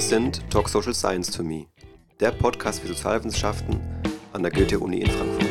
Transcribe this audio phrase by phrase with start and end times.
[0.00, 1.66] Wir sind Talk Social Science to Me,
[2.20, 3.78] der Podcast für Sozialwissenschaften
[4.32, 5.49] an der Goethe-Uni in Frankfurt.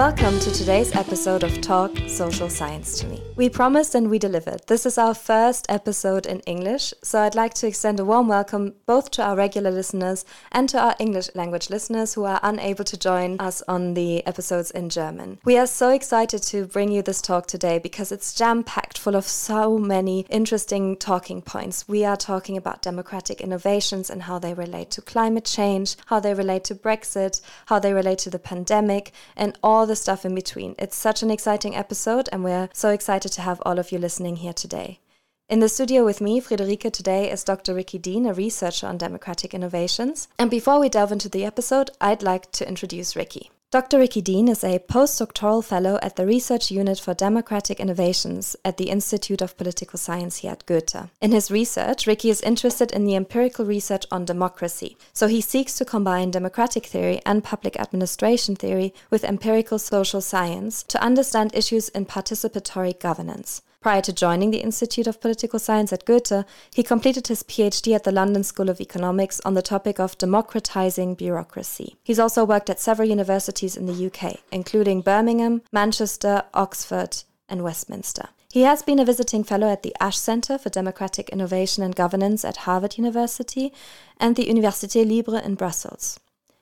[0.00, 3.22] Welcome to today's episode of Talk Social Science to Me.
[3.36, 4.62] We promised and we delivered.
[4.66, 8.74] This is our first episode in English, so I'd like to extend a warm welcome
[8.86, 12.96] both to our regular listeners and to our English language listeners who are unable to
[12.96, 15.38] join us on the episodes in German.
[15.44, 19.16] We are so excited to bring you this talk today because it's jam packed full
[19.16, 21.86] of so many interesting talking points.
[21.86, 26.32] We are talking about democratic innovations and how they relate to climate change, how they
[26.32, 30.76] relate to Brexit, how they relate to the pandemic, and all the stuff in between.
[30.78, 34.36] It's such an exciting episode, and we're so excited to have all of you listening
[34.36, 35.00] here today.
[35.48, 37.74] In the studio with me, Friederike, today is Dr.
[37.74, 40.28] Rikki Dean, a researcher on democratic innovations.
[40.38, 43.50] And before we delve into the episode, I'd like to introduce Rikki.
[43.72, 44.00] Dr.
[44.00, 48.90] Rikki Dean is a postdoctoral fellow at the Research Unit for Democratic Innovations at the
[48.90, 51.08] Institute of Political Science here at Goethe.
[51.20, 55.78] In his research, Rikki is interested in the empirical research on democracy, so he seeks
[55.78, 61.90] to combine democratic theory and public administration theory with empirical social science to understand issues
[61.90, 63.62] in participatory governance.
[63.80, 68.04] Prior to joining the Institute of Political Science at Goethe, he completed his PhD at
[68.04, 71.96] the London School of Economics on the topic of democratizing bureaucracy.
[72.04, 78.28] He's also worked at several universities in the UK, including Birmingham, Manchester, Oxford, and Westminster.
[78.52, 82.44] He has been a visiting fellow at the Ash Center for Democratic Innovation and Governance
[82.44, 83.72] at Harvard University
[84.18, 86.20] and the Université Libre in Brussels.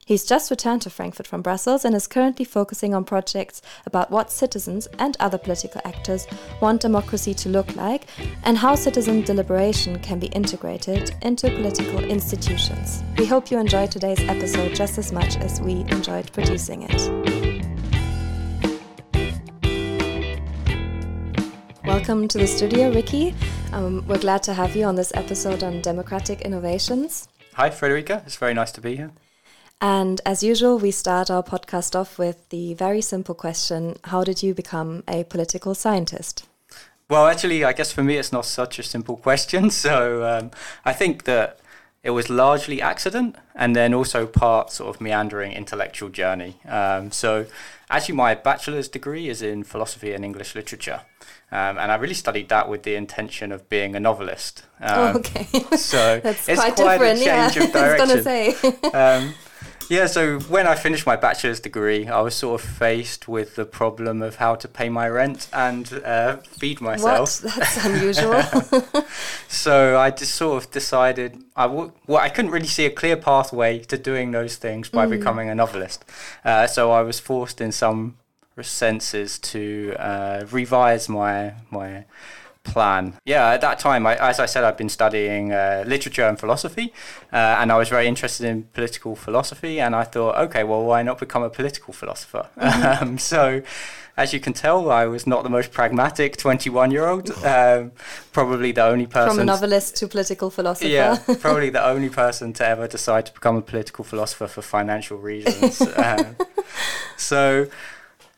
[0.09, 4.31] He's just returned to Frankfurt from Brussels and is currently focusing on projects about what
[4.31, 6.27] citizens and other political actors
[6.63, 8.07] want democracy to look like
[8.45, 13.05] and how citizen deliberation can be integrated into political institutions.
[13.19, 17.03] We hope you enjoyed today's episode just as much as we enjoyed producing it.
[21.85, 23.35] Welcome to the studio, Rikki.
[23.75, 27.29] Um, we're glad to have you on this episode on democratic innovations.
[27.57, 28.25] Hi, Friederike.
[28.25, 29.11] It's very nice to be here.
[29.81, 34.43] And as usual, we start our podcast off with the very simple question How did
[34.43, 36.47] you become a political scientist?
[37.09, 39.71] Well, actually, I guess for me, it's not such a simple question.
[39.79, 40.51] So um,
[40.85, 41.61] I think that
[42.03, 46.57] it was largely accident and then also part sort of meandering intellectual journey.
[46.67, 47.47] Um, so
[47.89, 51.03] actually, my bachelor's degree is in philosophy and English literature.
[51.51, 54.65] Um, and I really studied that with the intention of being a novelist.
[54.83, 55.45] Oh, um, oh, okay.
[55.77, 57.63] So That's it's quite, quite different, a change yeah.
[57.63, 58.11] of direction.
[58.11, 59.35] I was going to say.
[59.89, 63.65] Yeah, so when I finished my bachelor's degree, I was sort of faced with the
[63.65, 67.43] problem of how to pay my rent and uh, feed myself.
[67.43, 67.55] What?
[67.55, 68.43] That's unusual.
[69.49, 73.17] so I just sort of decided I w- well, I couldn't really see a clear
[73.17, 75.11] pathway to doing those things by mm.
[75.11, 76.05] becoming a novelist.
[76.45, 78.19] Uh, so I was forced in some
[78.61, 82.05] senses to uh, revise my my
[82.73, 83.15] plan.
[83.25, 86.93] Yeah, at that time, I, as I said, I'd been studying uh, literature and philosophy,
[87.33, 89.81] uh, and I was very interested in political philosophy.
[89.81, 92.49] And I thought, okay, well, why not become a political philosopher?
[92.57, 92.89] Mm-hmm.
[92.99, 93.63] Um, so,
[94.19, 97.31] as you can tell, I was not the most pragmatic 21 year old.
[97.45, 97.93] Um,
[98.33, 99.31] probably the only person.
[99.31, 100.89] From a novelist to political philosopher.
[100.89, 105.19] Yeah, probably the only person to ever decide to become a political philosopher for financial
[105.19, 105.81] reasons.
[105.97, 106.37] um,
[107.17, 107.69] so,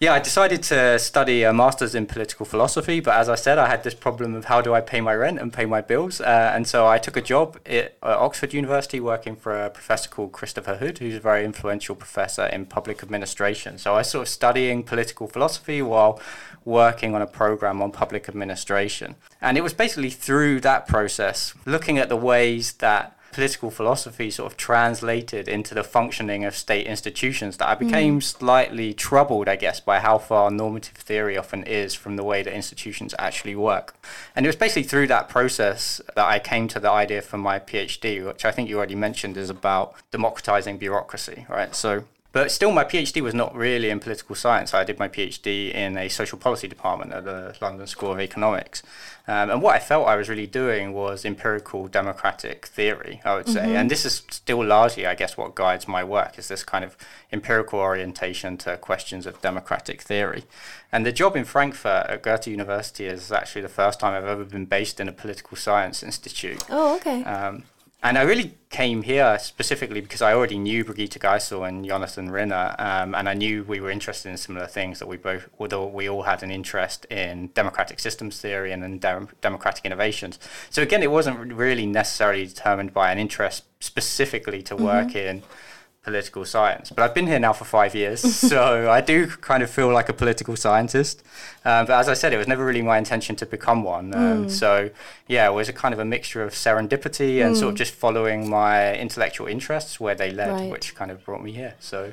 [0.00, 3.68] yeah, I decided to study a master's in political philosophy, but as I said, I
[3.68, 6.52] had this problem of how do I pay my rent and pay my bills, uh,
[6.54, 10.76] and so I took a job at Oxford University working for a professor called Christopher
[10.76, 13.76] Hood, who's a very influential professor in public administration.
[13.76, 16.18] So I was sort of studying political philosophy while
[16.64, 21.98] working on a program on public administration, and it was basically through that process, looking
[21.98, 27.56] at the ways that political philosophy sort of translated into the functioning of state institutions
[27.58, 28.22] that I became mm.
[28.22, 32.52] slightly troubled, I guess, by how far normative theory often is from the way that
[32.52, 33.94] institutions actually work.
[34.34, 37.58] And it was basically through that process that I came to the idea for my
[37.58, 41.74] PhD, which I think you already mentioned is about democratizing bureaucracy, right?
[41.74, 44.72] So but still, my PhD was not really in political science.
[44.72, 48.82] I did my PhD in a social policy department at the London School of Economics.
[49.26, 53.48] Um, and what I felt I was really doing was empirical democratic theory, I would
[53.48, 53.60] say.
[53.60, 53.76] Mm-hmm.
[53.76, 56.96] And this is still largely, I guess, what guides my work is this kind of
[57.32, 60.44] empirical orientation to questions of democratic theory.
[60.92, 64.44] And the job in Frankfurt at Goethe University is actually the first time I've ever
[64.44, 66.64] been based in a political science institute.
[66.70, 67.24] Oh, okay.
[67.24, 67.64] Um,
[68.02, 72.52] and I really came here specifically because I already knew Brigitte Geißel and Jonathan Rinne,
[72.78, 75.00] um, and I knew we were interested in similar things.
[75.00, 78.98] That we both, although we all had an interest in democratic systems theory and in
[78.98, 80.38] de- democratic innovations.
[80.70, 85.18] So again, it wasn't really necessarily determined by an interest specifically to work mm-hmm.
[85.18, 85.42] in
[86.02, 86.90] political science.
[86.90, 88.20] But I've been here now for five years,
[88.50, 91.22] so I do kind of feel like a political scientist.
[91.64, 94.14] Um, but as I said, it was never really my intention to become one.
[94.14, 94.50] Um, mm.
[94.50, 94.90] So
[95.28, 97.58] yeah, it was a kind of a mixture of serendipity and mm.
[97.58, 97.78] sort of mm.
[97.78, 100.70] just following my intellectual interests where they led, right.
[100.70, 101.74] which kind of brought me here.
[101.80, 102.12] So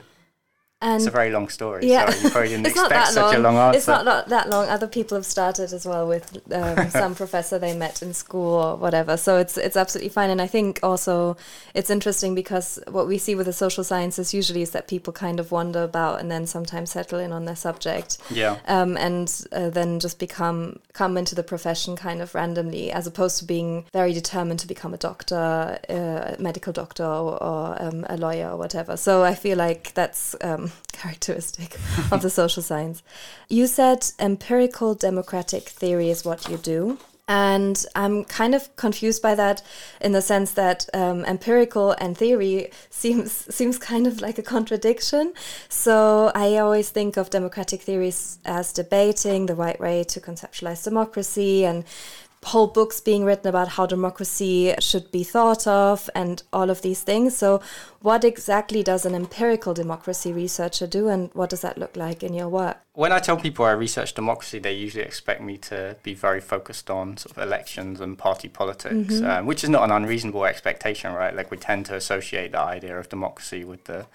[0.79, 1.87] and it's a very long story.
[1.87, 2.07] Yeah.
[2.11, 3.35] Sorry, you probably didn't expect such long.
[3.35, 3.77] a long answer.
[3.77, 4.69] It's not, not that long.
[4.69, 8.75] Other people have started as well with um, some professor they met in school or
[8.75, 9.17] whatever.
[9.17, 10.29] So it's it's absolutely fine.
[10.29, 11.35] And I think also
[11.73, 15.39] it's interesting because what we see with the social sciences usually is that people kind
[15.39, 18.19] of wander about and then sometimes settle in on their subject.
[18.29, 18.59] Yeah.
[18.67, 23.39] Um, and uh, then just become come into the profession kind of randomly, as opposed
[23.39, 28.05] to being very determined to become a doctor, uh, a medical doctor, or, or um,
[28.09, 28.95] a lawyer or whatever.
[28.95, 30.35] So I feel like that's
[30.91, 31.77] characteristic
[32.11, 33.03] of the social science.
[33.49, 36.97] You said empirical democratic theory is what you do.
[37.29, 39.61] And I'm kind of confused by that
[39.99, 45.33] in the sense that um, empirical and theory seems seems kind of like a contradiction.
[45.67, 51.65] So I always think of democratic theories as debating the right way to conceptualize democracy
[51.65, 51.83] and
[52.47, 57.01] whole books being written about how democracy should be thought of and all of these
[57.01, 57.35] things.
[57.35, 57.61] So,
[58.07, 62.33] what exactly does an empirical democracy researcher do, and what does that look like in
[62.33, 62.77] your work?
[62.93, 66.89] When I tell people I research democracy, they usually expect me to be very focused
[66.89, 69.25] on sort of elections and party politics, mm-hmm.
[69.25, 71.35] um, which is not an unreasonable expectation, right?
[71.35, 74.05] Like we tend to associate the idea of democracy with the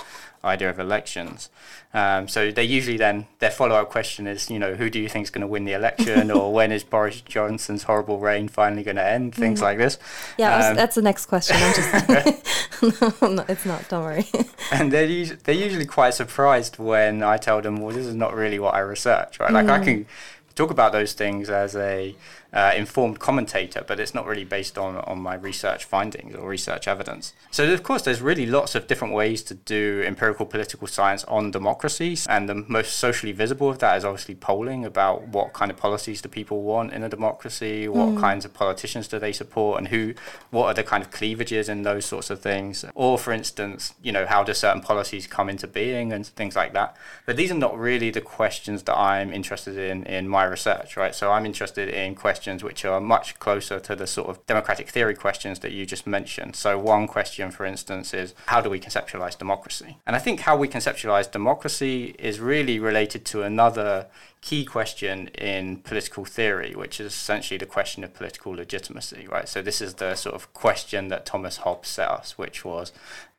[0.42, 1.50] idea of elections.
[1.94, 5.08] Um, so they usually then their follow up question is, you know, who do you
[5.08, 8.82] think is going to win the election, or when is Boris Johnson's horrible reign finally
[8.82, 9.34] going to end?
[9.34, 9.64] Things mm.
[9.64, 9.98] like this.
[10.38, 11.56] Yeah, um, that's the next question.
[11.60, 12.62] I'm just
[13.22, 13.81] no, no, it's not.
[13.88, 14.26] Don't worry.
[14.72, 18.34] and they're usually, they're usually quite surprised when I tell them, well, this is not
[18.34, 19.52] really what I research, right?
[19.52, 19.70] Like mm.
[19.70, 20.06] I can
[20.54, 22.14] talk about those things as a
[22.52, 26.86] uh, informed commentator, but it's not really based on, on my research findings or research
[26.86, 27.32] evidence.
[27.50, 31.50] So, of course, there's really lots of different ways to do empirical political science on
[31.50, 35.78] democracies, and the most socially visible of that is obviously polling about what kind of
[35.78, 38.20] policies do people want in a democracy, what mm.
[38.20, 40.12] kinds of politicians do they support, and who,
[40.50, 42.84] what are the kind of cleavages in those sorts of things.
[42.94, 46.74] Or, for instance, you know, how do certain policies come into being and things like
[46.74, 46.96] that.
[47.24, 51.14] But these are not really the questions that I'm interested in in my research, right?
[51.14, 54.88] So, I'm interested in questions questions which are much closer to the sort of democratic
[54.88, 56.56] theory questions that you just mentioned.
[56.56, 59.98] So, one question, for instance, is how do we conceptualize democracy?
[60.04, 64.08] And I think how we conceptualize democracy is really related to another
[64.40, 69.48] key question in political theory, which is essentially the question of political legitimacy, right?
[69.48, 72.90] So, this is the sort of question that Thomas Hobbes set us, which was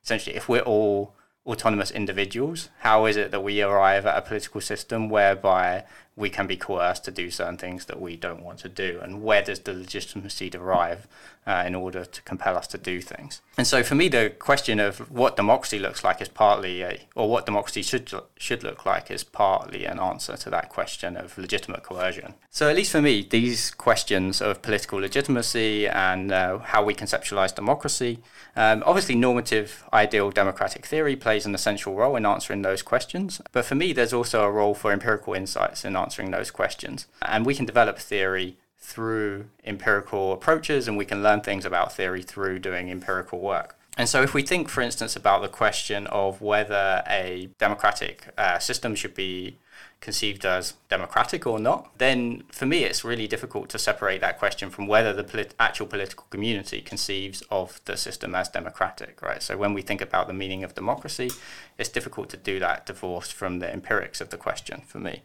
[0.02, 1.14] essentially if we're all
[1.46, 5.84] autonomous individuals, how is it that we arrive at a political system whereby
[6.16, 9.24] we can be coerced to do certain things that we don't want to do, and
[9.24, 11.08] where does the legitimacy derive
[11.46, 13.42] uh, in order to compel us to do things?
[13.58, 17.30] And so, for me, the question of what democracy looks like is partly a, or
[17.30, 21.84] what democracy should should look like is partly an answer to that question of legitimate
[21.84, 22.34] coercion.
[22.50, 27.54] So, at least for me, these questions of political legitimacy and uh, how we conceptualize
[27.54, 28.20] democracy,
[28.56, 33.42] um, obviously, normative ideal democratic theory plays an essential role in answering those questions.
[33.52, 37.08] But for me, there's also a role for empirical insights in answering those questions.
[37.22, 42.22] And we can develop theory through empirical approaches, and we can learn things about theory
[42.22, 43.78] through doing empirical work.
[43.98, 48.60] And so, if we think, for instance, about the question of whether a democratic uh,
[48.60, 49.58] system should be
[50.02, 54.70] conceived as democratic or not, then for me it's really difficult to separate that question
[54.70, 59.42] from whether the polit- actual political community conceives of the system as democratic, right?
[59.42, 61.32] So when we think about the meaning of democracy,
[61.78, 65.22] it's difficult to do that divorced from the empirics of the question for me.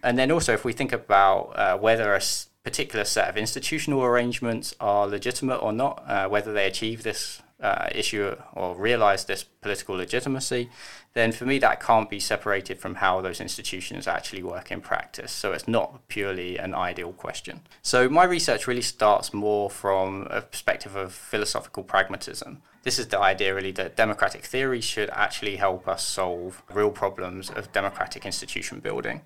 [0.00, 2.20] And then also, if we think about uh, whether a
[2.64, 7.88] particular set of institutional arrangements are legitimate or not, uh, whether they achieve this uh,
[7.94, 10.70] issue or realize this political legitimacy,
[11.12, 15.32] then for me that can't be separated from how those institutions actually work in practice.
[15.32, 17.60] So it's not purely an ideal question.
[17.82, 22.62] So my research really starts more from a perspective of philosophical pragmatism.
[22.82, 27.50] This is the idea really that democratic theory should actually help us solve real problems
[27.50, 29.20] of democratic institution building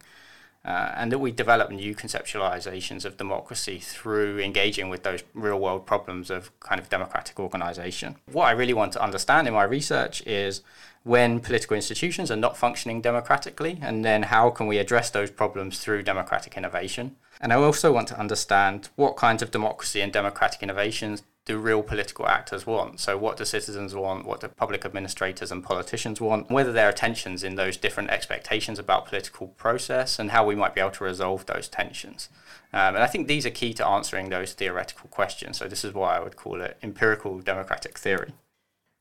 [0.65, 5.87] uh, and that we develop new conceptualizations of democracy through engaging with those real world
[5.87, 8.17] problems of kind of democratic organization.
[8.33, 10.63] What I really want to understand in my research is
[11.03, 15.79] when political institutions are not functioning democratically, and then how can we address those problems
[15.79, 17.17] through democratic innovation.
[17.41, 21.83] And I also want to understand what kinds of democracy and democratic innovations do real
[21.83, 23.01] political actors want?
[23.01, 24.25] So, what do citizens want?
[24.25, 26.51] What do public administrators and politicians want?
[26.51, 30.75] Whether there are tensions in those different expectations about political process and how we might
[30.75, 32.29] be able to resolve those tensions.
[32.73, 35.59] Um, and I think these are key to answering those theoretical questions.
[35.59, 38.33] So, this is why I would call it empirical democratic theory.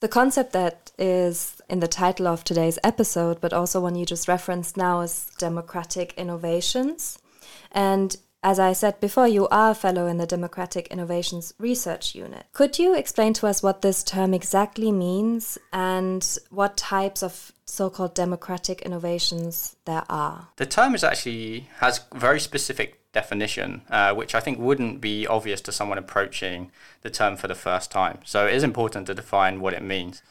[0.01, 4.27] The concept that is in the title of today's episode, but also one you just
[4.27, 7.17] referenced now, is democratic innovations.
[7.71, 12.45] And as I said before, you are a fellow in the Democratic Innovations Research Unit.
[12.51, 18.13] Could you explain to us what this term exactly means and what types of so-called
[18.13, 20.49] democratic innovations there are?
[20.57, 25.61] The term is actually has very specific definition, uh, which I think wouldn't be obvious
[25.61, 26.71] to someone approaching
[27.01, 28.19] the term for the first time.
[28.25, 30.21] So it is important to define what it means.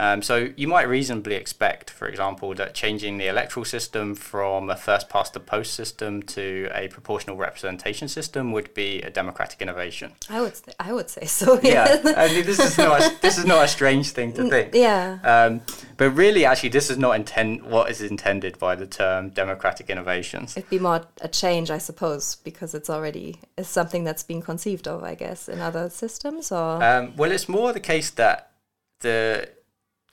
[0.00, 4.76] Um, so you might reasonably expect, for example, that changing the electoral system from a
[4.76, 10.12] first past the post system to a proportional representation system would be a democratic innovation.
[10.30, 11.60] I would, th- I would say so.
[11.62, 14.74] Yeah, I mean, this is not a, this is not a strange thing to think.
[14.74, 15.18] Yeah.
[15.22, 15.60] Um,
[15.98, 20.56] but really, actually, this is not intend what is intended by the term democratic innovations.
[20.56, 24.88] It'd be more a change, I suppose, because it's already is something that's been conceived
[24.88, 26.50] of, I guess, in other systems.
[26.50, 28.52] Or um, well, it's more the case that
[29.00, 29.50] the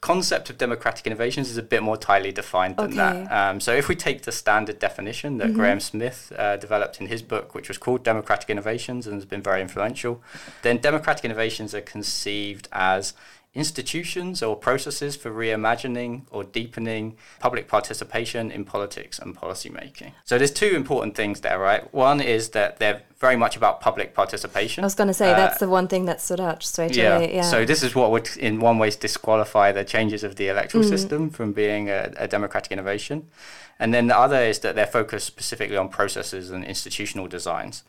[0.01, 2.95] concept of democratic innovations is a bit more tightly defined than Okay.
[2.97, 3.31] that.
[3.31, 7.23] Um, so if we take the standard definition that Graham Smith uh, developed in his
[7.23, 10.21] book, which was called Democratic Innovations and has been very influential,
[10.61, 13.13] then democratic innovations are conceived as
[13.53, 20.13] institutions or processes for reimagining or deepening public participation in politics and policy making.
[20.25, 21.91] So there's two important things there, right?
[21.93, 24.83] One is that they're very much about public participation.
[24.83, 27.33] I was going to say Uh, that's the one thing that stood out straight away.
[27.33, 27.41] Yeah.
[27.41, 31.31] so this is what would, in one way, disqualify the changes of the electoral system
[31.31, 33.27] from being a, a democratic innovation,
[33.79, 37.83] and then the other is that they're focused specifically on processes and institutional designs.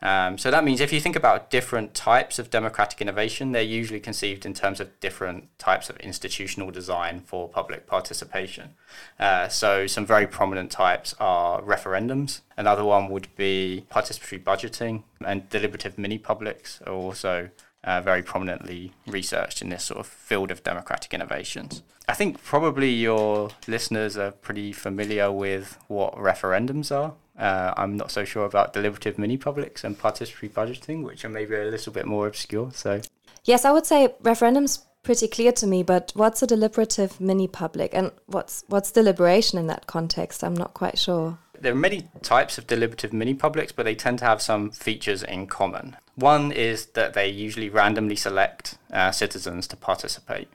[0.00, 3.98] Um, so that means if you think about different types of democratic innovation, they're usually
[3.98, 8.74] conceived in terms of different types of institutional design for public participation.
[9.18, 12.40] Uh, so some very prominent types are referendums.
[12.56, 17.50] Another one would be participatory budgeting, and deliberative mini publics are also
[17.84, 21.82] uh, very prominently researched in this sort of field of democratic innovations.
[22.08, 27.14] I think probably your listeners are pretty familiar with what referendums are.
[27.38, 31.54] Uh, I'm not so sure about deliberative mini publics and participatory budgeting, which are maybe
[31.54, 32.72] a little bit more obscure.
[32.72, 33.00] So,
[33.44, 37.94] yes, I would say referendum's pretty clear to me, but what's a deliberative mini public
[37.94, 40.42] and what's what's deliberation in that context?
[40.42, 41.38] I'm not quite sure.
[41.60, 45.22] there are many types of deliberative mini publics, but they tend to have some features
[45.22, 45.96] in common.
[46.18, 50.48] One is that they usually randomly select uh, citizens to participate.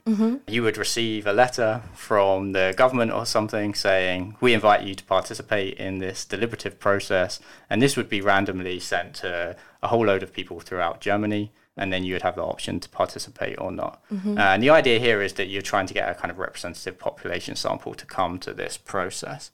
[0.46, 5.04] You would receive a letter from the government or something saying, We invite you to
[5.04, 7.40] participate in this deliberative process.
[7.70, 11.50] And this would be randomly sent to a whole load of people throughout Germany.
[11.78, 14.02] And then you would have the option to participate or not.
[14.38, 16.98] Uh, and the idea here is that you're trying to get a kind of representative
[16.98, 19.50] population sample to come to this process.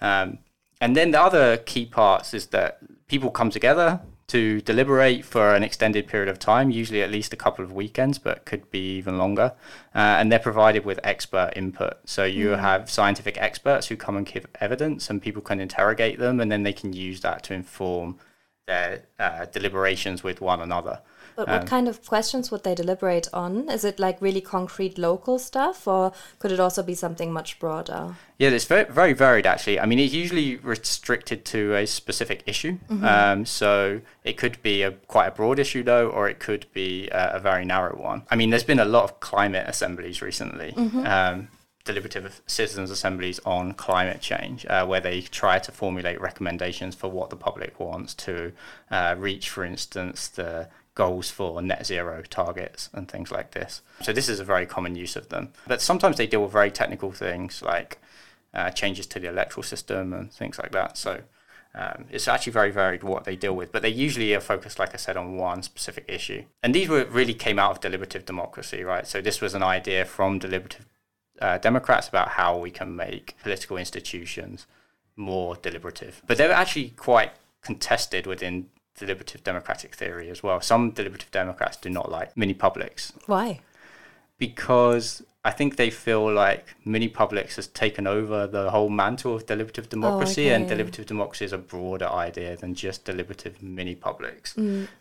[0.00, 0.38] Um,
[0.80, 5.62] and then the other key parts is that people come together to deliberate for an
[5.62, 9.18] extended period of time, usually at least a couple of weekends, but could be even
[9.18, 9.52] longer.
[9.94, 11.98] Uh, and they're provided with expert input.
[12.04, 16.40] So you have scientific experts who come and give evidence, and people can interrogate them,
[16.40, 18.18] and then they can use that to inform
[18.66, 21.00] their uh, deliberations with one another.
[21.36, 23.68] But Um, what kind of questions would they deliberate on?
[23.70, 28.16] Is it like really concrete local stuff, or could it also be something much broader?
[28.38, 29.78] Yeah, it's very, very varied actually.
[29.80, 32.78] I mean, it's usually restricted to a specific issue.
[33.02, 37.08] Um, so it could be a quite a broad issue though, or it could be
[37.08, 38.22] a, a very narrow one.
[38.30, 40.74] I mean, there's been a lot of climate assemblies recently.
[40.76, 41.48] Um,
[41.84, 47.28] deliberative citizens assemblies on climate change, uh, where they try to formulate recommendations for what
[47.30, 48.52] the public wants to
[48.90, 53.80] uh, reach, for instance, the goals for net zero targets and things like this.
[54.02, 55.52] So this is a very common use of them.
[55.66, 57.98] But sometimes they deal with very technical things like
[58.52, 60.98] uh, changes to the electoral system and things like that.
[60.98, 61.22] So
[61.74, 64.92] um, it's actually very varied what they deal with, but they usually are focused, like
[64.92, 66.44] I said, on one specific issue.
[66.62, 69.06] And these were really came out of deliberative democracy, right?
[69.06, 70.86] So this was an idea from deliberative
[71.40, 74.66] uh, Democrats about how we can make political institutions
[75.16, 76.22] more deliberative.
[76.26, 77.32] But they're actually quite
[77.62, 78.66] contested within
[78.98, 80.60] deliberative democratic theory as well.
[80.60, 83.60] Some deliberative Democrats do not like mini publics Why?
[84.38, 89.46] because I think they feel like mini publics has taken over the whole mantle of
[89.46, 90.74] deliberative democracy, and okay.
[90.74, 94.56] deliberative democracy is a broader idea than just deliberative mini publics.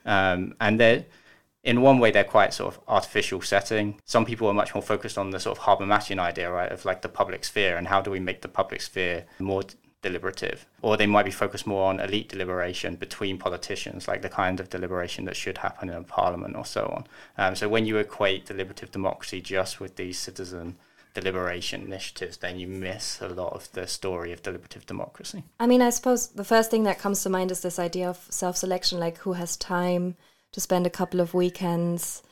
[0.06, 1.06] Um, and they're
[1.64, 4.00] in one way they're quite sort of artificial setting.
[4.06, 7.04] Some people are much more focused on the sort of Habermasian idea, right, of like
[7.04, 9.62] the public sphere and how do we make the public sphere more
[10.02, 10.66] deliberative.
[10.82, 14.70] Or they might be focused more on elite deliberation between politicians, like the kind of
[14.70, 17.08] deliberation that should happen in a parliament or so on.
[17.38, 20.78] Um, so when you equate deliberative democracy just with these citizen
[21.14, 25.44] deliberation initiatives, then you miss a lot of the story of deliberative democracy.
[25.60, 28.28] I mean, I suppose the first thing that comes to mind is this idea of
[28.30, 30.16] self selection, like who has time
[30.52, 32.24] to spend a couple of weekends.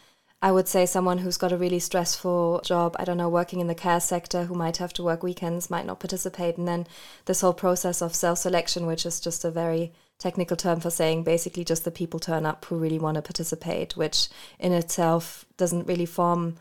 [0.41, 3.67] I would say someone who's got a really stressful job, I don't know, working in
[3.67, 6.57] the care sector, who might have to work weekends, might not participate.
[6.57, 6.87] And then
[7.25, 11.23] this whole process of self selection, which is just a very technical term for saying
[11.23, 14.29] basically just the people turn up who really want to participate, which
[14.59, 16.55] in itself doesn't really form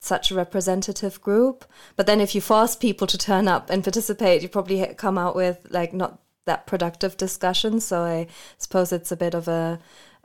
[0.00, 1.66] such a representative group.
[1.96, 5.36] But then if you force people to turn up and participate, you probably come out
[5.36, 7.80] with like not that productive discussion.
[7.80, 9.78] So I suppose it's a bit of a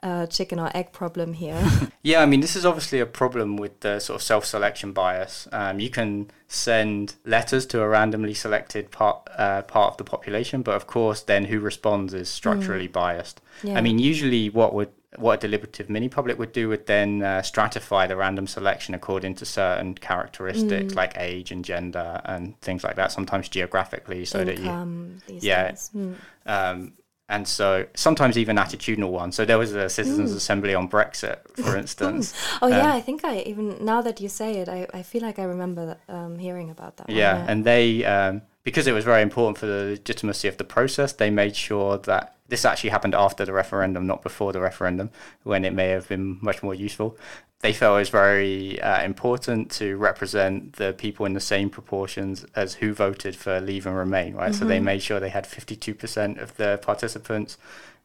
[0.03, 1.65] uh, chicken or egg problem here.
[2.03, 5.47] yeah, I mean, this is obviously a problem with the sort of self selection bias.
[5.51, 10.61] Um, you can send letters to a randomly selected part uh, part of the population,
[10.61, 12.93] but of course, then who responds is structurally mm.
[12.93, 13.41] biased.
[13.63, 13.77] Yeah.
[13.77, 17.41] I mean, usually what would what a deliberative mini public would do would then uh,
[17.41, 20.95] stratify the random selection according to certain characteristics mm.
[20.95, 25.71] like age and gender and things like that sometimes geographically so Income, that you yeah
[25.71, 26.15] mm.
[26.45, 26.93] um,
[27.29, 29.35] and so sometimes even attitudinal ones.
[29.35, 30.37] So there was a citizens' mm.
[30.37, 32.33] assembly on Brexit, for instance.
[32.61, 35.21] oh um, yeah, I think I even now that you say it, I, I feel
[35.21, 37.09] like I remember um, hearing about that.
[37.09, 37.51] Yeah, one, yeah.
[37.51, 41.29] and they um, because it was very important for the legitimacy of the process, they
[41.29, 45.09] made sure that this actually happened after the referendum, not before the referendum,
[45.43, 47.17] when it may have been much more useful
[47.63, 52.45] they felt it was very uh, important to represent the people in the same proportions
[52.55, 54.51] as who voted for Leave and Remain, right?
[54.51, 54.59] Mm-hmm.
[54.59, 54.85] So they mm-hmm.
[54.85, 57.57] made sure they had 52% of the participants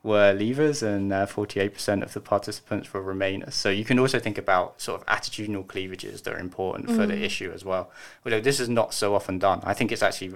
[0.05, 3.55] were Leavers and uh, 48% of the participants were Remainers.
[3.55, 6.97] So you can also think about sort of attitudinal cleavages that are important mm-hmm.
[6.97, 7.23] for the mm.
[7.23, 7.91] issue as well.
[8.25, 9.61] Although this is not so often done.
[9.65, 10.35] I think it's actually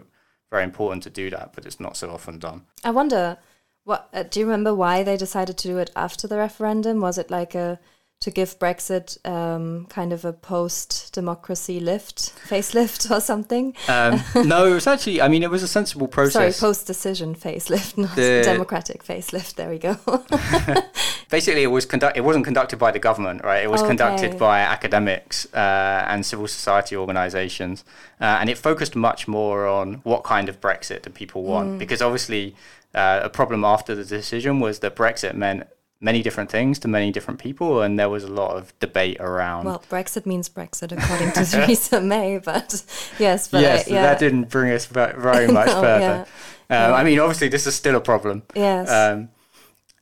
[0.50, 2.62] very important to do that, but it's not so often done.
[2.82, 3.38] I wonder,
[3.84, 7.00] what uh, do you remember why they decided to do it after the referendum?
[7.00, 7.78] Was it like a
[8.22, 13.74] to give Brexit um, kind of a post-democracy lift, facelift or something?
[13.88, 15.20] Um, no, it was actually.
[15.20, 16.56] I mean, it was a sensible process.
[16.56, 18.42] Sorry, post-decision facelift, not the...
[18.44, 19.56] democratic facelift.
[19.56, 19.96] There we go.
[21.30, 22.16] Basically, it was conduct.
[22.16, 23.64] It wasn't conducted by the government, right?
[23.64, 23.88] It was okay.
[23.88, 27.84] conducted by academics uh, and civil society organisations,
[28.20, 31.78] uh, and it focused much more on what kind of Brexit do people want, mm.
[31.78, 32.54] because obviously.
[32.94, 35.66] Uh, a problem after the decision was that Brexit meant
[36.02, 39.64] many different things to many different people, and there was a lot of debate around.
[39.64, 42.84] Well, Brexit means Brexit, according to Theresa May, but
[43.18, 44.02] yes, but yes, yeah.
[44.02, 46.00] that didn't bring us very much no, further.
[46.00, 46.20] Yeah.
[46.22, 46.26] Um,
[46.68, 46.92] yeah.
[46.92, 48.42] I mean, obviously, this is still a problem.
[48.54, 48.90] Yes.
[48.90, 49.30] Um,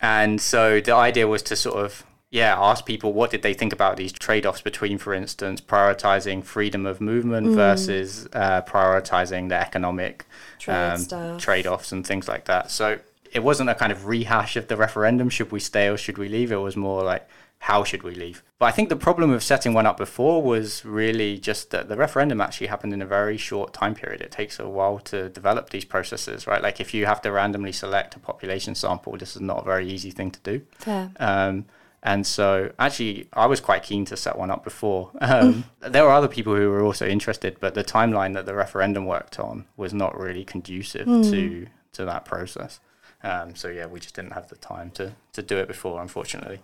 [0.00, 3.72] and so the idea was to sort of yeah, ask people what did they think
[3.72, 7.54] about these trade-offs between, for instance, prioritizing freedom of movement mm.
[7.56, 10.24] versus uh, prioritizing the economic
[10.60, 12.70] Trade um, trade-offs and things like that.
[12.70, 13.00] So
[13.32, 16.28] it wasn't a kind of rehash of the referendum should we stay or should we
[16.28, 17.28] leave it was more like
[17.64, 20.84] how should we leave but i think the problem of setting one up before was
[20.84, 24.58] really just that the referendum actually happened in a very short time period it takes
[24.58, 28.18] a while to develop these processes right like if you have to randomly select a
[28.18, 31.10] population sample this is not a very easy thing to do Fair.
[31.18, 31.66] Um,
[32.02, 35.10] and so, actually, I was quite keen to set one up before.
[35.20, 39.04] Um, there were other people who were also interested, but the timeline that the referendum
[39.04, 41.30] worked on was not really conducive mm.
[41.30, 42.80] to to that process.
[43.22, 46.60] Um, so yeah, we just didn't have the time to, to do it before, unfortunately.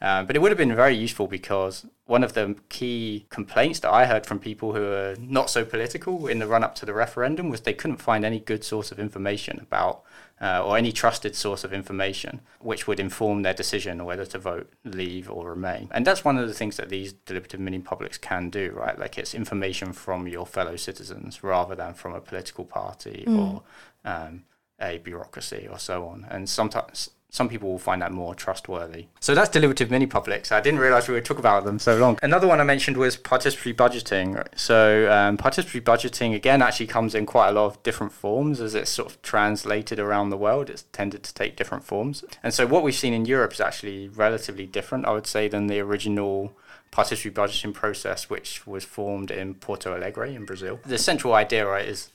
[0.00, 3.90] Um, but it would have been very useful because one of the key complaints that
[3.90, 6.94] I heard from people who are not so political in the run up to the
[6.94, 10.02] referendum was they couldn't find any good source of information about
[10.40, 14.72] uh, or any trusted source of information which would inform their decision whether to vote,
[14.84, 15.88] leave, or remain.
[15.90, 18.98] And that's one of the things that these deliberative mini publics can do, right?
[18.98, 23.38] Like it's information from your fellow citizens rather than from a political party mm.
[23.38, 23.62] or
[24.04, 24.44] um,
[24.80, 26.26] a bureaucracy or so on.
[26.30, 29.06] And sometimes some people will find that more trustworthy.
[29.20, 30.50] So that's deliberative mini publics.
[30.50, 32.18] I didn't realize we would talk about them so long.
[32.22, 34.46] Another one I mentioned was participatory budgeting.
[34.56, 38.74] So um, participatory budgeting again actually comes in quite a lot of different forms as
[38.74, 40.70] it's sort of translated around the world.
[40.70, 42.24] It's tended to take different forms.
[42.42, 45.66] And so what we've seen in Europe is actually relatively different, I would say, than
[45.66, 46.56] the original
[46.90, 50.80] participatory budgeting process, which was formed in Porto Alegre in Brazil.
[50.86, 52.10] The central idea, right, is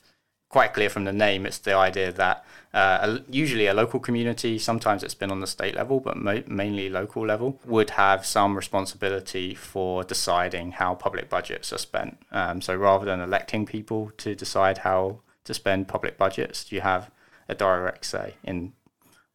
[0.54, 1.46] quite clear from the name.
[1.46, 5.74] It's the idea that uh, usually a local community, sometimes it's been on the state
[5.74, 11.72] level, but mo- mainly local level, would have some responsibility for deciding how public budgets
[11.72, 12.18] are spent.
[12.30, 17.10] Um, so rather than electing people to decide how to spend public budgets, you have
[17.48, 18.74] a direct say in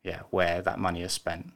[0.04, 1.52] yeah where that money is spent.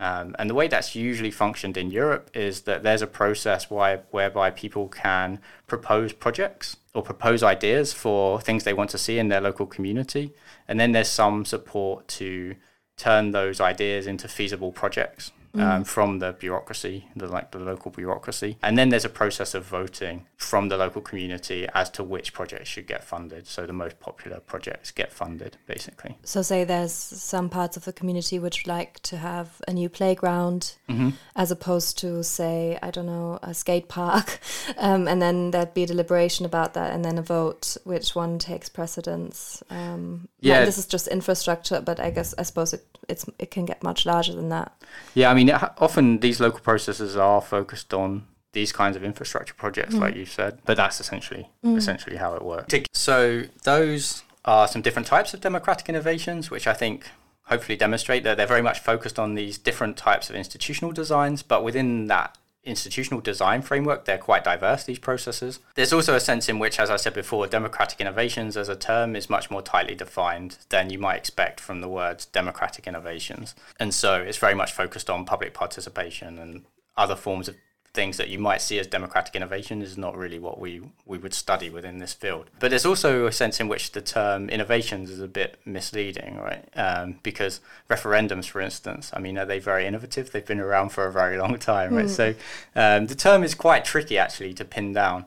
[0.00, 3.96] Um, and the way that's usually functioned in Europe is that there's a process why,
[4.10, 9.28] whereby people can propose projects or propose ideas for things they want to see in
[9.28, 10.32] their local community.
[10.68, 12.54] And then there's some support to
[12.96, 15.32] turn those ideas into feasible projects.
[15.54, 19.64] Um, from the bureaucracy, the like the local bureaucracy, and then there's a process of
[19.64, 23.46] voting from the local community as to which projects should get funded.
[23.46, 26.16] So the most popular projects get funded, basically.
[26.24, 29.88] So, say there's some parts of the community which would like to have a new
[29.88, 31.10] playground, Mm-hmm.
[31.36, 34.40] as opposed to, say, I don't know, a skate park,
[34.78, 38.38] um, and then there'd be a deliberation about that, and then a vote which one
[38.38, 39.62] takes precedence.
[39.70, 40.60] Um, Yeah.
[40.60, 43.82] yeah, this is just infrastructure, but I guess I suppose it it's it can get
[43.82, 44.72] much larger than that.
[45.14, 49.04] Yeah, I mean, it, ha- often these local processes are focused on these kinds of
[49.04, 50.18] infrastructure projects, like mm.
[50.18, 51.76] you said, but that's essentially mm.
[51.76, 52.74] essentially how it works.
[52.94, 57.10] So those are some different types of democratic innovations, which I think
[57.44, 61.62] hopefully demonstrate that they're very much focused on these different types of institutional designs, but
[61.62, 65.60] within that institutional design framework, they're quite diverse, these processes.
[65.74, 69.16] There's also a sense in which, as I said before, democratic innovations as a term
[69.16, 73.54] is much more tightly defined than you might expect from the words democratic innovations.
[73.78, 76.64] And so it's very much focused on public participation and
[76.96, 77.56] other forms of
[77.94, 81.34] things that you might see as democratic innovation is not really what we, we would
[81.34, 82.50] study within this field.
[82.60, 86.68] But there's also a sense in which the term innovations is a bit misleading, right?
[86.76, 90.30] Um, because referendums, for instance, I mean, are they very innovative?
[90.30, 92.10] They've been around for a very long time, right?
[92.10, 92.34] So
[92.76, 95.24] um, the term is quite tricky actually to pin down.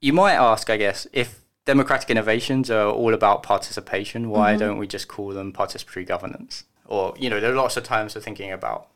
[0.00, 4.86] You might ask, I guess, if democratic innovations are all about participation, why don't we
[4.86, 6.64] just call them participatory governance?
[6.86, 8.88] Or, you know, there are lots of times we're thinking about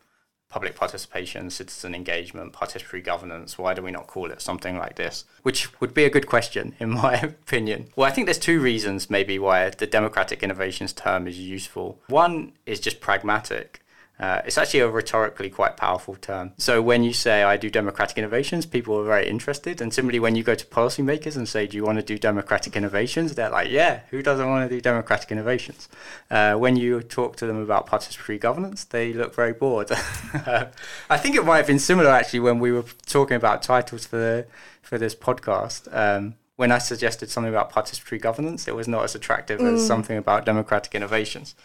[0.54, 3.58] public participation, citizen engagement, participatory governance.
[3.58, 5.24] Why do we not call it something like this?
[5.42, 7.88] Which would be a good question, in my opinion.
[7.96, 11.98] Well, I think there's two reasons maybe why the democratic innovations term is useful.
[12.06, 13.80] One is just pragmatic.
[14.20, 16.52] Uh, it's actually a rhetorically quite powerful term.
[16.56, 19.80] So when you say I do democratic innovations, people are very interested.
[19.80, 22.76] And similarly, when you go to policymakers and say, "Do you want to do democratic
[22.76, 25.88] innovations?" they're like, "Yeah, who doesn't want to do democratic innovations?"
[26.30, 29.90] Uh, when you talk to them about participatory governance, they look very bored.
[31.10, 34.16] I think it might have been similar actually when we were talking about titles for
[34.16, 34.46] the,
[34.82, 35.88] for this podcast.
[35.92, 40.16] Um, when I suggested something about participatory governance, it was not as attractive as something
[40.16, 41.56] about democratic innovations.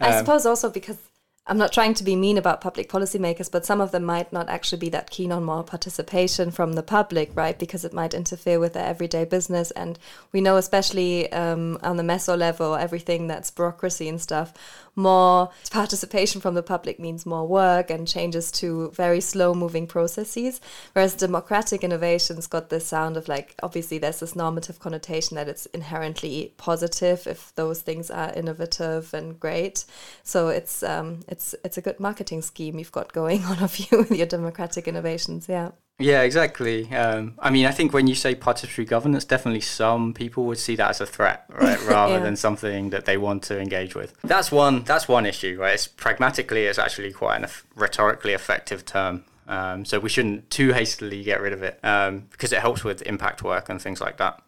[0.00, 0.96] I Um, suppose also because
[1.44, 4.48] I'm not trying to be mean about public policymakers, but some of them might not
[4.48, 7.58] actually be that keen on more participation from the public, right?
[7.58, 9.72] Because it might interfere with their everyday business.
[9.72, 9.98] And
[10.30, 14.54] we know, especially um, on the meso level, everything that's bureaucracy and stuff,
[14.94, 20.60] more participation from the public means more work and changes to very slow moving processes.
[20.92, 25.66] Whereas democratic innovations got this sound of like, obviously, there's this normative connotation that it's
[25.66, 29.84] inherently positive if those things are innovative and great.
[30.22, 33.98] So it's um, it's it's a good marketing scheme you've got going on of you
[33.98, 35.48] with your democratic innovations.
[35.48, 35.70] Yeah.
[36.02, 36.92] Yeah, exactly.
[36.94, 40.76] Um, I mean, I think when you say participatory governance, definitely some people would see
[40.76, 42.20] that as a threat, right, rather Yeah.
[42.20, 44.14] than something that they want to engage with.
[44.22, 44.82] That's one.
[44.84, 45.74] That's one issue, right?
[45.74, 49.24] It's pragmatically, it's actually quite an eff- rhetorically effective term.
[49.48, 53.02] Um, so we shouldn't too hastily get rid of it um, because it helps with
[53.02, 54.40] impact work and things like that.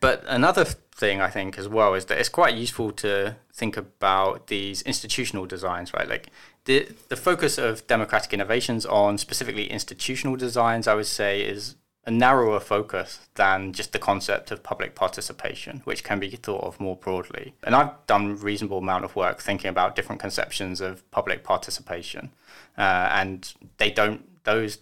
[0.00, 4.48] But another thing I think as well is that it's quite useful to think about
[4.48, 6.08] these institutional designs, right?
[6.08, 6.28] Like
[6.64, 12.10] the the focus of democratic innovations on specifically institutional designs, I would say, is a
[12.10, 16.96] narrower focus than just the concept of public participation, which can be thought of more
[16.96, 17.52] broadly.
[17.62, 22.30] And I've done a reasonable amount of work thinking about different conceptions of public participation,
[22.78, 24.78] uh, and they don't those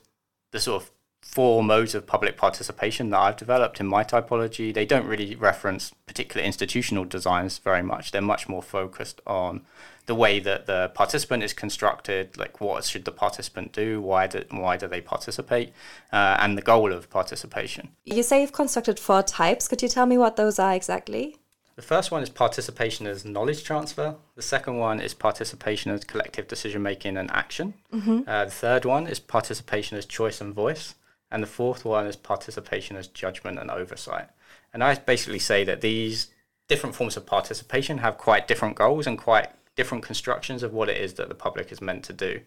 [0.52, 0.90] the sort of
[1.26, 5.92] four modes of public participation that I've developed in my typology, they don't really reference
[6.06, 8.10] particular institutional designs very much.
[8.10, 9.60] They're much more focused on
[10.06, 14.44] the way that the participant is constructed, like what should the participant do, why do,
[14.50, 15.72] why do they participate,
[16.12, 17.90] uh, and the goal of participation.
[18.04, 19.68] You say you've constructed four types.
[19.68, 21.36] Could you tell me what those are exactly?
[21.74, 24.14] The first one is participation as knowledge transfer.
[24.36, 27.74] The second one is participation as collective decision making and action.
[28.26, 30.94] Uh, the third one is participation as choice and voice.
[31.30, 34.28] And the fourth one is participation as judgment and oversight.
[34.72, 36.28] And I basically say that these
[36.68, 40.96] different forms of participation have quite different goals and quite different constructions of what it
[40.96, 42.40] is that the public is meant to do.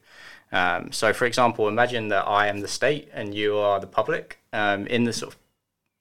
[0.51, 4.39] Um, so, for example, imagine that I am the state and you are the public
[4.51, 5.39] um, in the sort of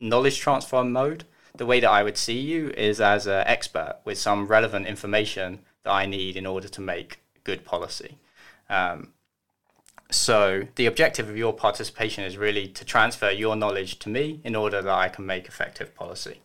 [0.01, 1.25] knowledge transfer mode.
[1.55, 5.61] The way that I would see you is as an expert with some relevant information
[5.85, 8.17] that I need in order to make good policy.
[8.71, 9.12] Um,
[10.11, 14.57] so the objective of your participation is really to transfer your knowledge to me in
[14.57, 16.40] order that I can make effective policy.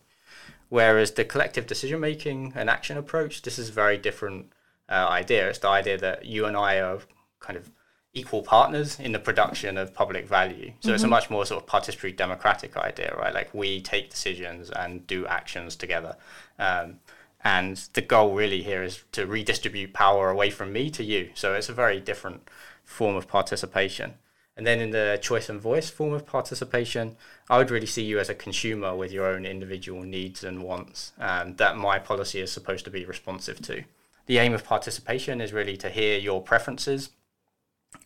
[0.68, 4.52] Whereas the collective decision making and action approach, this is a very different
[4.88, 5.48] uh, idea.
[5.48, 6.98] It's the idea that you and I are
[7.40, 7.70] kind of
[8.12, 10.72] equal partners in the production of public value.
[10.80, 13.34] So it's a much more sort of participatory democratic idea, right?
[13.34, 16.16] Like we take decisions and do actions together.
[16.58, 17.00] Um,
[17.42, 21.30] and the goal really here is to redistribute power away from me to you.
[21.34, 22.48] So it's a very different
[22.84, 24.14] form of participation.
[24.56, 27.16] And then in the choice and voice form of participation,
[27.50, 31.12] I would really see you as a consumer with your own individual needs and wants
[31.18, 33.82] um, that my policy is supposed to be responsive to.
[34.26, 37.10] The aim of participation is really to hear your preferences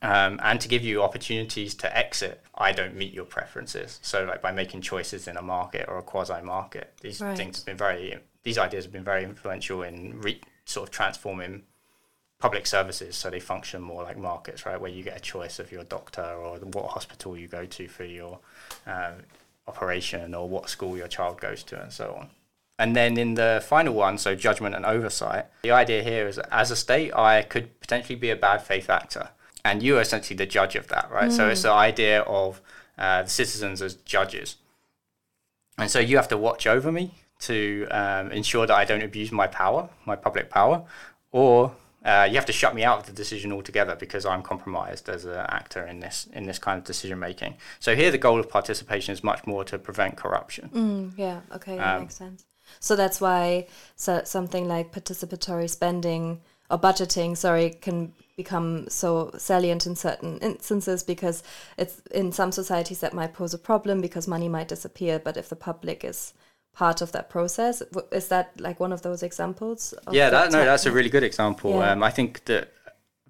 [0.00, 2.42] um, and to give you opportunities to exit.
[2.54, 3.98] I don't meet your preferences.
[4.02, 7.36] So, like by making choices in a market or a quasi market, these right.
[7.36, 11.62] things have been very, these ideas have been very influential in re- sort of transforming
[12.38, 14.80] public services so they function more like markets, right?
[14.80, 18.04] Where you get a choice of your doctor or what hospital you go to for
[18.04, 18.38] your
[18.86, 19.12] uh,
[19.66, 22.30] operation or what school your child goes to and so on.
[22.78, 26.48] And then in the final one, so judgment and oversight, the idea here is that
[26.52, 29.30] as a state, I could potentially be a bad faith actor.
[29.64, 31.30] And you are essentially the judge of that, right?
[31.30, 31.36] Mm.
[31.36, 32.60] So it's the idea of
[32.96, 34.56] uh, the citizens as judges.
[35.76, 39.32] And so you have to watch over me to um, ensure that I don't abuse
[39.32, 40.84] my power, my public power,
[41.32, 41.72] or
[42.04, 45.24] uh, you have to shut me out of the decision altogether because I'm compromised as
[45.24, 47.56] an actor in this in this kind of decision making.
[47.80, 50.70] So here, the goal of participation is much more to prevent corruption.
[50.72, 51.40] Mm, yeah.
[51.52, 52.44] Okay, that um, makes sense.
[52.80, 59.86] So that's why so something like participatory spending or budgeting, sorry, can become so salient
[59.86, 61.42] in certain instances because
[61.76, 65.18] it's in some societies that might pose a problem because money might disappear.
[65.18, 66.34] But if the public is
[66.78, 67.82] part of that process.
[68.12, 69.92] Is that like one of those examples?
[70.06, 71.72] Of yeah, that, no, that's a really good example.
[71.72, 71.90] Yeah.
[71.90, 72.72] Um, I think that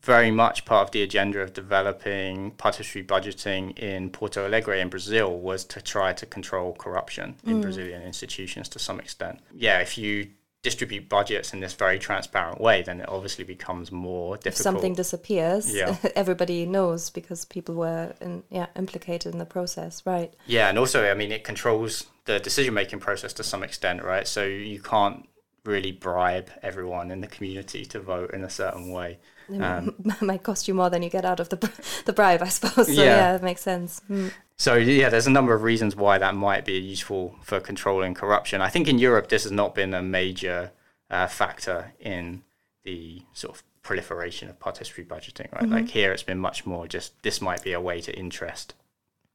[0.03, 5.39] very much part of the agenda of developing participatory budgeting in Porto Alegre in Brazil
[5.39, 7.63] was to try to control corruption in mm.
[7.63, 9.41] Brazilian institutions to some extent.
[9.55, 10.29] Yeah, if you
[10.63, 14.55] distribute budgets in this very transparent way, then it obviously becomes more difficult.
[14.55, 15.97] If something disappears, yeah.
[16.17, 20.35] everybody knows because people were in, yeah implicated in the process, right?
[20.47, 24.27] Yeah, and also, I mean, it controls the decision making process to some extent, right?
[24.27, 25.29] So you can't
[25.65, 29.19] really bribe everyone in the community to vote in a certain way.
[29.61, 31.57] Um, might cost you more than you get out of the
[32.05, 32.87] the bribe, I suppose.
[32.87, 34.01] So yeah, yeah it makes sense.
[34.11, 34.33] Mm.
[34.59, 38.61] So yeah, there's a number of reasons why that might be useful for controlling corruption.
[38.61, 40.73] I think in Europe this has not been a major
[41.11, 42.43] uh, factor in
[42.83, 45.53] the sort of proliferation of participatory budgeting.
[45.53, 45.73] Right, mm-hmm.
[45.73, 48.75] like here it's been much more just this might be a way to interest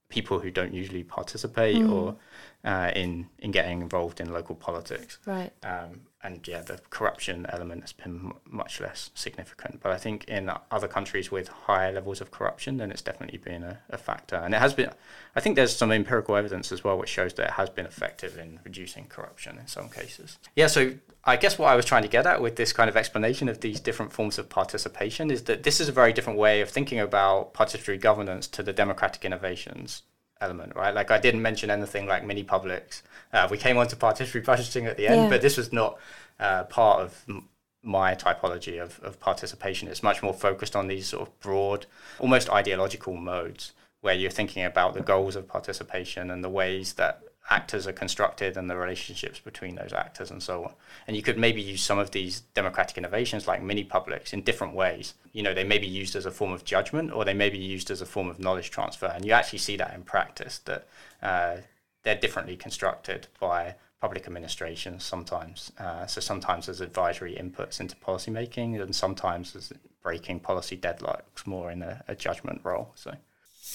[0.09, 1.91] people who don't usually participate mm.
[1.91, 2.15] or
[2.63, 5.17] uh, in in getting involved in local politics.
[5.25, 5.51] Right.
[5.63, 9.81] Um, and yeah, the corruption element has been m- much less significant.
[9.81, 13.63] But I think in other countries with higher levels of corruption, then it's definitely been
[13.63, 14.37] a, a, factor.
[14.37, 14.89] And it has been,
[15.35, 18.37] I think there's some empirical evidence as well which shows that it has been effective
[18.37, 20.37] in reducing corruption in some cases.
[20.55, 20.93] Yeah, so
[21.25, 23.59] I guess what I was trying to get at with this kind of explanation of
[23.59, 26.99] these different forms of participation is that this is a very different way of thinking
[26.99, 30.03] about participatory governance to the democratic innovations
[30.43, 30.93] element, right?
[30.93, 33.03] Like I didn't mention anything like mini publics.
[33.31, 35.29] Uh, we came on to participatory budgeting at the end, yeah.
[35.29, 35.97] but this was not
[36.39, 37.49] uh, part of m-
[37.81, 39.87] my typology of, of participation.
[39.87, 41.85] It's much more focused on these sort of broad,
[42.19, 47.23] almost ideological modes where you're thinking about the goals of participation and the ways that
[47.49, 50.73] actors are constructed and the relationships between those actors and so on.
[51.07, 54.73] And you could maybe use some of these democratic innovations like mini publics in different
[54.73, 55.13] ways.
[55.33, 57.57] You know, they may be used as a form of judgment or they may be
[57.57, 59.07] used as a form of knowledge transfer.
[59.07, 60.87] And you actually see that in practice that
[61.21, 61.57] uh,
[62.03, 65.71] they're differently constructed by public administrations sometimes.
[65.77, 71.71] Uh, so sometimes there's advisory inputs into policymaking and sometimes there's breaking policy deadlocks more
[71.71, 72.91] in a, a judgment role.
[72.95, 73.15] So.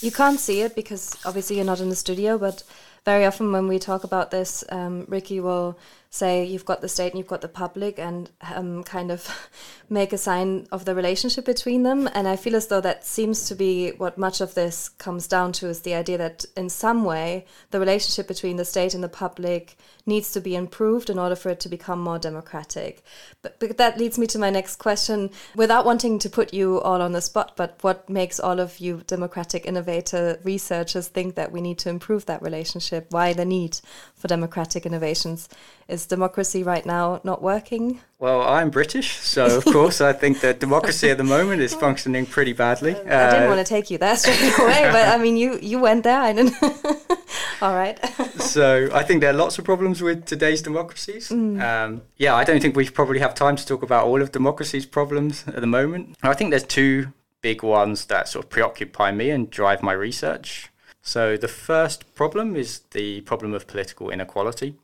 [0.00, 2.62] You can't see it because obviously you're not in the studio, but
[3.04, 5.78] very often when we talk about this, um, Rikki will
[6.10, 9.50] say you've got the state and you've got the public and um, kind of
[9.90, 12.08] make a sign of the relationship between them.
[12.14, 15.52] And I feel as though that seems to be what much of this comes down
[15.52, 19.08] to is the idea that in some way the relationship between the state and the
[19.08, 23.02] public needs to be improved in order for it to become more democratic.
[23.42, 27.02] But, but that leads me to my next question without wanting to put you all
[27.02, 31.60] on the spot, but what makes all of you democratic innovator researchers think that we
[31.60, 33.06] need to improve that relationship?
[33.10, 33.78] Why the need
[34.18, 35.48] for democratic innovations?
[35.87, 38.00] Is democracy right now not working?
[38.18, 42.26] Well, I'm British, so of course I think that democracy at the moment is functioning
[42.26, 42.94] pretty badly.
[42.94, 45.59] Uh, I didn't uh, want to take you there straight away, but I mean, you
[45.62, 46.20] you went there.
[46.20, 46.54] I didn't.
[47.62, 47.98] All right.
[48.40, 51.28] so I think there are lots of problems with today's democracies.
[51.28, 51.61] Mm.
[51.61, 54.87] Um, yeah, I don't think we probably have time to talk about all of democracy's
[54.87, 56.16] problems at the moment.
[56.22, 60.70] I think there's two big ones that sort of preoccupy me and drive my research.
[61.08, 64.74] So the first problem is the problem of political inequality.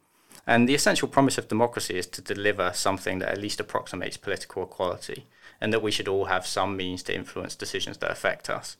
[0.46, 4.62] And the essential promise of democracy is to deliver something that at least approximates political
[4.62, 5.26] equality,
[5.60, 8.78] and that we should all have some means to influence decisions that affect us.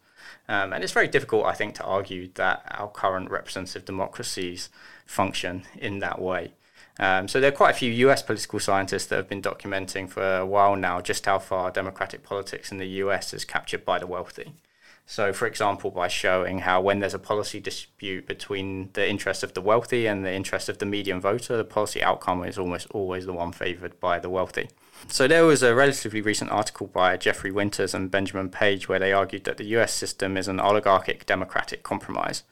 [0.48, 4.70] Um, and it's very difficult, I think, to argue that our current representative democracies
[5.04, 6.52] function in that way.
[6.98, 10.38] Um, so there are quite a few US political scientists that have been documenting for
[10.38, 14.06] a while now just how far democratic politics in the US is captured by the
[14.06, 14.54] wealthy.
[15.06, 19.52] So, for example, by showing how when there's a policy dispute between the interests of
[19.52, 23.26] the wealthy and the interests of the median voter, the policy outcome is almost always
[23.26, 24.70] the one favoured by the wealthy.
[25.08, 29.12] So, there was a relatively recent article by Jeffrey Winters and Benjamin Page where they
[29.12, 32.42] argued that the US system is an oligarchic democratic compromise.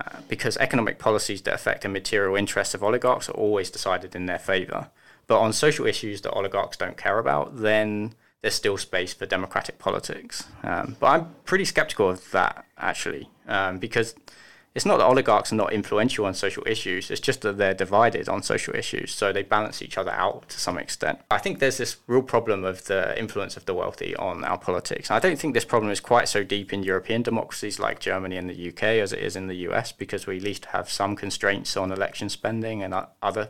[0.00, 4.26] Uh, because economic policies that affect the material interests of oligarchs are always decided in
[4.26, 4.90] their favour.
[5.26, 9.78] But on social issues that oligarchs don't care about, then there's still space for democratic
[9.78, 10.44] politics.
[10.62, 14.14] Um, but I'm pretty skeptical of that, actually, um, because
[14.74, 18.28] it's not that oligarchs are not influential on social issues, it's just that they're divided
[18.28, 21.18] on social issues, so they balance each other out to some extent.
[21.32, 25.10] I think there's this real problem of the influence of the wealthy on our politics.
[25.10, 28.48] I don't think this problem is quite so deep in European democracies like Germany and
[28.48, 31.76] the UK as it is in the US, because we at least have some constraints
[31.76, 33.48] on election spending and other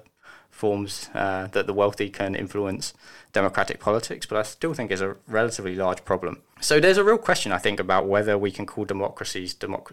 [0.59, 2.93] forms uh, that the wealthy can influence
[3.33, 6.43] democratic politics, but I still think is a relatively large problem.
[6.61, 9.93] So there's a real question, I think, about whether we can call democracies democ-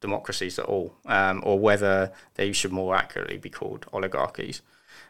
[0.00, 4.62] democracies at all, um, or whether they should more accurately be called oligarchies.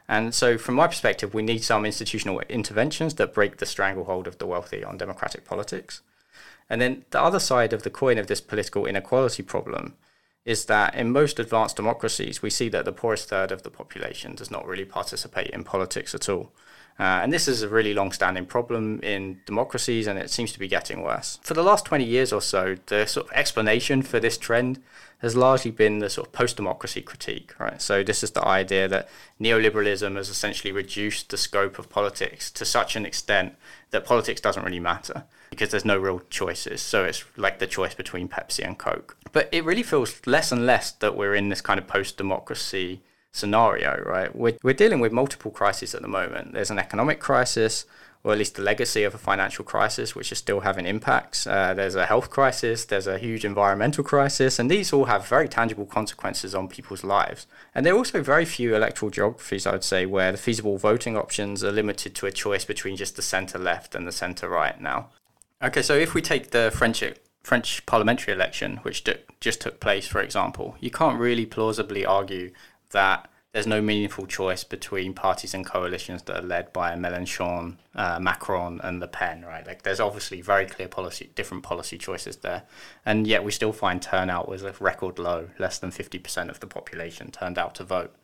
[0.08, 4.38] And so, from my perspective, we need some institutional interventions that break the stranglehold of
[4.38, 6.00] the wealthy on democratic politics.
[6.70, 9.94] And then the other side of the coin of this political inequality problem
[10.46, 14.36] is that in most advanced democracies, we see that the poorest third of the population
[14.36, 16.52] does not really participate in politics at all.
[16.98, 20.58] Uh, and this is a really long standing problem in democracies, and it seems to
[20.58, 21.38] be getting worse.
[21.42, 24.80] For the last 20 years or so, the sort of explanation for this trend
[25.18, 27.82] has largely been the sort of post democracy critique, right?
[27.82, 29.08] So, this is the idea that
[29.40, 33.56] neoliberalism has essentially reduced the scope of politics to such an extent
[33.90, 36.80] that politics doesn't really matter because there's no real choices.
[36.80, 39.16] So, it's like the choice between Pepsi and Coke.
[39.32, 43.02] But it really feels less and less that we're in this kind of post democracy
[43.36, 44.34] scenario, right?
[44.34, 46.54] We're, we're dealing with multiple crises at the moment.
[46.54, 47.84] There's an economic crisis,
[48.24, 51.46] or at least the legacy of a financial crisis, which is still having impacts.
[51.46, 55.48] Uh, there's a health crisis, there's a huge environmental crisis, and these all have very
[55.48, 57.46] tangible consequences on people's lives.
[57.74, 61.16] And there are also very few electoral geographies, I would say, where the feasible voting
[61.16, 64.80] options are limited to a choice between just the centre left and the centre right
[64.80, 65.10] now.
[65.62, 67.02] Okay, so if we take the French
[67.42, 69.04] French parliamentary election, which
[69.40, 72.50] just took place, for example, you can't really plausibly argue
[72.90, 78.18] that there's no meaningful choice between parties and coalitions that are led by Mélenchon, uh,
[78.20, 79.66] Macron, and Le Pen, right?
[79.66, 82.64] Like, there's obviously very clear policy, different policy choices there,
[83.06, 85.48] and yet we still find turnout was a record low.
[85.58, 88.14] Less than 50% of the population turned out to vote.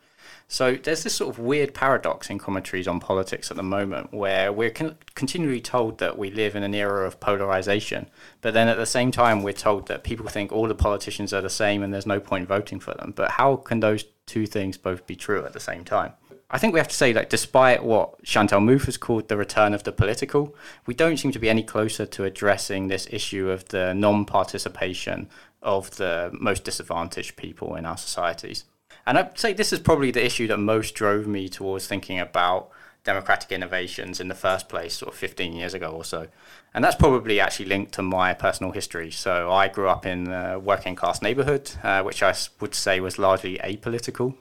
[0.47, 4.51] So there's this sort of weird paradox in commentaries on politics at the moment where
[4.51, 8.09] we're con- continually told that we live in an era of polarization,
[8.41, 11.41] but then at the same time we're told that people think all the politicians are
[11.41, 13.13] the same and there's no point voting for them.
[13.15, 16.13] But how can those two things both be true at the same time?
[16.53, 19.73] I think we have to say that despite what Chantal Mouffe has called the return
[19.73, 23.67] of the political, we don't seem to be any closer to addressing this issue of
[23.69, 25.29] the non participation
[25.63, 28.65] of the most disadvantaged people in our societies.
[29.05, 32.69] And I'd say this is probably the issue that most drove me towards thinking about
[33.03, 36.27] democratic innovations in the first place, sort of 15 years ago or so.
[36.73, 39.11] And that's probably actually linked to my personal history.
[39.11, 43.19] So I grew up in a working class neighborhood, uh, which I would say was
[43.19, 44.35] largely apolitical.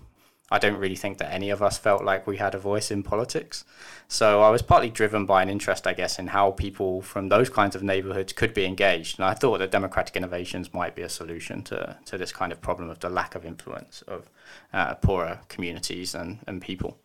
[0.52, 3.02] I don't really think that any of us felt like we had a voice in
[3.02, 3.64] politics.
[4.06, 7.48] So I was partly driven by an interest, I guess, in how people from those
[7.48, 9.18] kinds of neighborhoods could be engaged.
[9.18, 12.60] And I thought that democratic innovations might be a solution to, to this kind of
[12.60, 14.28] problem of the lack of influence of
[14.74, 16.98] uh, poorer communities and, and people.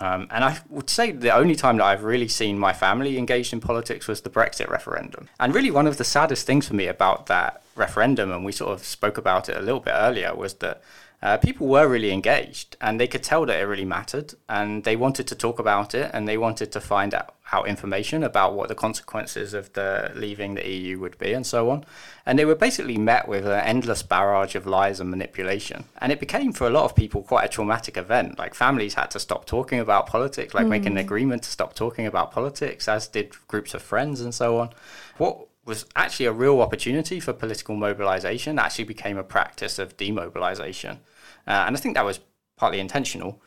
[0.00, 3.52] Um, and I would say the only time that I've really seen my family engaged
[3.52, 5.28] in politics was the Brexit referendum.
[5.38, 8.72] And really, one of the saddest things for me about that referendum, and we sort
[8.72, 10.82] of spoke about it a little bit earlier, was that
[11.22, 14.96] uh, people were really engaged and they could tell that it really mattered and they
[14.96, 18.68] wanted to talk about it and they wanted to find out, out information about what
[18.68, 21.84] the consequences of the leaving the EU would be and so on.
[22.24, 25.84] And they were basically met with an endless barrage of lies and manipulation.
[25.98, 28.38] And it became for a lot of people quite a traumatic event.
[28.38, 30.70] Like families had to stop talking about politics, like mm.
[30.70, 34.58] make an agreement to stop talking about politics, as did groups of friends and so
[34.58, 34.70] on.
[35.18, 40.98] What was actually a real opportunity for political mobilization actually became a practice of demobilization.
[41.46, 42.20] Uh, and I think that was
[42.56, 43.40] partly intentional.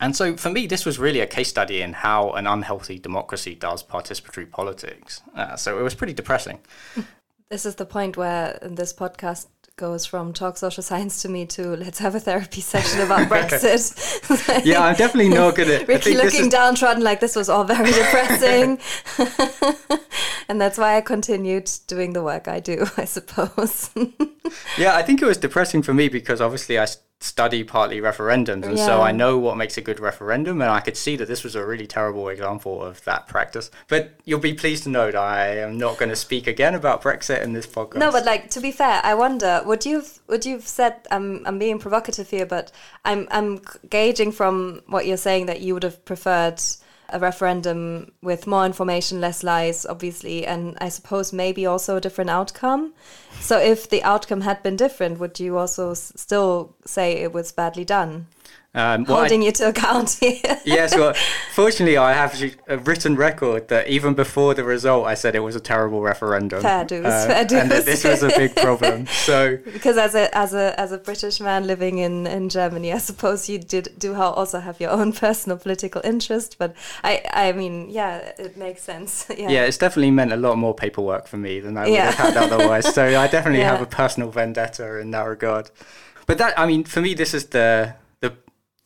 [0.00, 3.54] And so for me, this was really a case study in how an unhealthy democracy
[3.54, 5.22] does participatory politics.
[5.36, 6.58] Uh, so it was pretty depressing.
[7.52, 9.48] This is the point where this podcast
[9.82, 14.64] goes from talk social science to me to let's have a therapy session about Brexit.
[14.64, 16.48] yeah, I'm definitely not good at Rikki looking is...
[16.50, 18.78] downtrodden like this was all very depressing.
[20.48, 23.90] and that's why I continued doing the work I do, I suppose.
[24.78, 26.86] yeah, I think it was depressing for me because obviously I
[27.22, 28.86] study partly referendums, and yeah.
[28.86, 31.54] so I know what makes a good referendum, and I could see that this was
[31.54, 33.70] a really terrible example of that practice.
[33.88, 37.02] But you'll be pleased to know that I am not going to speak again about
[37.02, 37.96] Brexit in this podcast.
[37.96, 41.58] No, but like to be fair, I wonder would you've would you've said I'm I'm
[41.58, 42.72] being provocative here, but
[43.04, 46.60] I'm I'm gauging from what you're saying that you would have preferred
[47.12, 52.30] a referendum with more information, less lies, obviously, and I suppose maybe also a different
[52.30, 52.94] outcome.
[53.40, 57.84] So, if the outcome had been different, would you also still say it was badly
[57.84, 58.26] done?
[58.74, 60.40] Um, Holding I, you to account here.
[60.64, 61.12] yes, well,
[61.52, 65.54] fortunately, I have a written record that even before the result, I said it was
[65.54, 66.62] a terrible referendum.
[66.62, 67.60] Fair dues, uh, fair dues.
[67.60, 69.06] And that this was a big problem.
[69.22, 72.98] So because as a as a as a British man living in in Germany, I
[72.98, 76.56] suppose you did do also have your own personal political interest.
[76.58, 79.26] But I I mean, yeah, it makes sense.
[79.36, 79.50] yeah.
[79.50, 82.10] yeah, it's definitely meant a lot more paperwork for me than I would yeah.
[82.10, 82.92] have had otherwise.
[82.94, 83.70] so I definitely yeah.
[83.70, 85.70] have a personal vendetta in that regard.
[86.26, 87.94] But that I mean, for me, this is the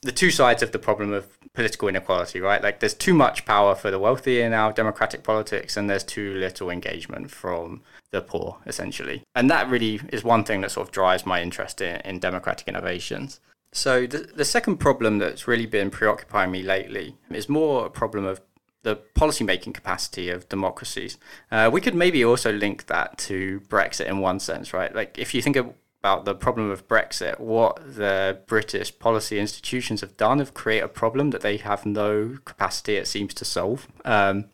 [0.07, 2.63] the two sides of the problem of political inequality, right?
[2.63, 6.35] Like there's too much power for the wealthy in our democratic politics, and there's too
[6.35, 7.83] little engagement from
[8.13, 9.23] the poor, essentially.
[9.35, 12.69] And that really is one thing that sort of drives my interest in, in democratic
[12.69, 13.41] innovations.
[13.73, 18.25] So the, the second problem that's really been preoccupying me lately is more a problem
[18.25, 18.41] of
[18.83, 21.19] the policymaking capacity of democracies.
[21.51, 24.95] Uh, we could maybe also link that to Brexit in one sense, right?
[24.95, 25.75] Like if you think of
[26.07, 30.89] about the problem of Brexit, what the British policy institutions have done have created a
[30.89, 33.89] problem that they have no capacity, it seems, to solve.
[34.05, 34.45] Um,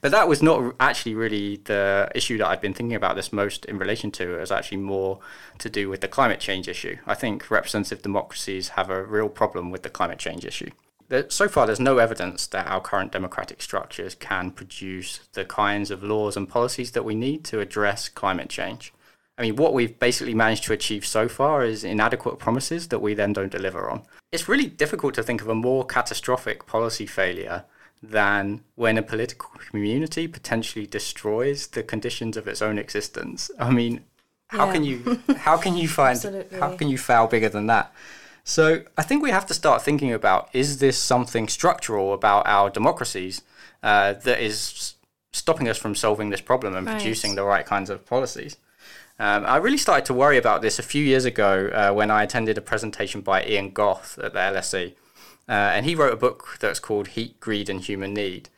[0.00, 3.66] but that was not actually really the issue that I'd been thinking about this most
[3.66, 4.36] in relation to.
[4.36, 5.18] It was actually more
[5.58, 6.96] to do with the climate change issue.
[7.06, 10.70] I think representative democracies have a real problem with the climate change issue.
[11.28, 16.02] So far, there's no evidence that our current democratic structures can produce the kinds of
[16.02, 18.94] laws and policies that we need to address climate change.
[19.38, 23.14] I mean, what we've basically managed to achieve so far is inadequate promises that we
[23.14, 24.02] then don't deliver on.
[24.30, 27.64] It's really difficult to think of a more catastrophic policy failure
[28.02, 33.50] than when a political community potentially destroys the conditions of its own existence.
[33.58, 34.04] I mean,
[34.48, 34.72] how yeah.
[34.72, 37.92] can you how can you find how can you fail bigger than that?
[38.44, 42.68] So I think we have to start thinking about is this something structural about our
[42.70, 43.42] democracies
[43.82, 44.94] uh, that is
[45.32, 46.96] stopping us from solving this problem and right.
[46.96, 48.56] producing the right kinds of policies?
[49.22, 52.24] Um, I really started to worry about this a few years ago uh, when I
[52.24, 54.94] attended a presentation by Ian Gough at the LSE.
[55.48, 58.48] Uh, and he wrote a book that's called Heat, Greed, and Human Need.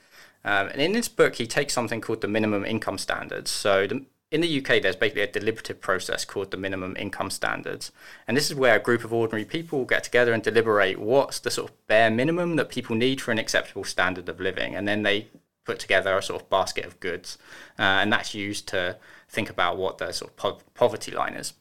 [0.42, 3.50] Um, and in this book, he takes something called the minimum income standards.
[3.50, 7.92] So the, in the UK, there's basically a deliberative process called the minimum income standards.
[8.26, 11.50] And this is where a group of ordinary people get together and deliberate what's the
[11.50, 14.74] sort of bare minimum that people need for an acceptable standard of living.
[14.74, 15.28] And then they
[15.64, 17.36] put together a sort of basket of goods.
[17.78, 18.96] Uh, and that's used to
[19.35, 21.55] think about what the sort of po- poverty line is.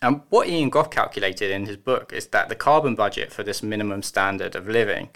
[0.00, 3.62] And what Ian Gough calculated in his book is that the carbon budget for this
[3.62, 5.08] minimum standard of living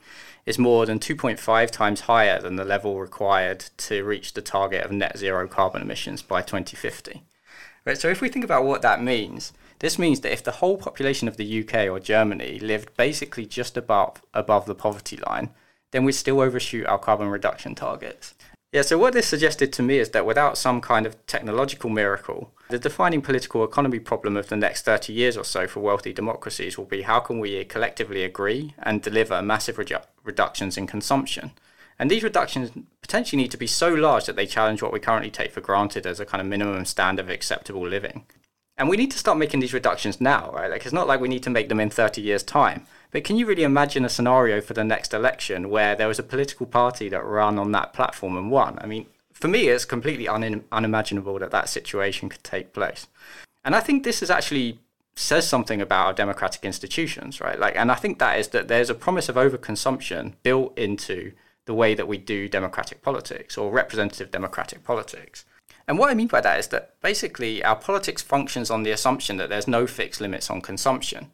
[0.45, 4.91] is more than 2.5 times higher than the level required to reach the target of
[4.91, 7.23] net zero carbon emissions by 2050.
[7.85, 10.77] Right, so if we think about what that means, this means that if the whole
[10.77, 15.51] population of the UK or Germany lived basically just above above the poverty line,
[15.91, 18.35] then we'd still overshoot our carbon reduction targets.
[18.73, 22.55] Yeah, so what this suggested to me is that without some kind of technological miracle,
[22.70, 26.79] the defining political economy problem of the next 30 years or so for wealthy democracies
[26.79, 31.51] will be how can we collectively agree and deliver massive redu- reductions in consumption?
[31.99, 32.70] And these reductions
[33.03, 36.07] potentially need to be so large that they challenge what we currently take for granted
[36.07, 38.25] as a kind of minimum standard of acceptable living.
[38.79, 40.70] And we need to start making these reductions now, right?
[40.70, 42.87] Like it's not like we need to make them in 30 years' time.
[43.13, 46.25] But can you really imagine a scenario for the next election where there was a
[46.25, 48.79] political party that ran on that platform and won?
[48.81, 53.07] I mean, for me, it's completely un- unimaginable that that situation could take place.
[53.65, 54.81] And I think this is actually
[55.15, 57.59] says something about our democratic institutions, right?
[57.59, 61.33] Like, and I think that is that there's a promise of overconsumption built into
[61.67, 65.45] the way that we do democratic politics or representative democratic politics.
[65.87, 69.37] And what I mean by that is that basically our politics functions on the assumption
[69.37, 71.31] that there's no fixed limits on consumption.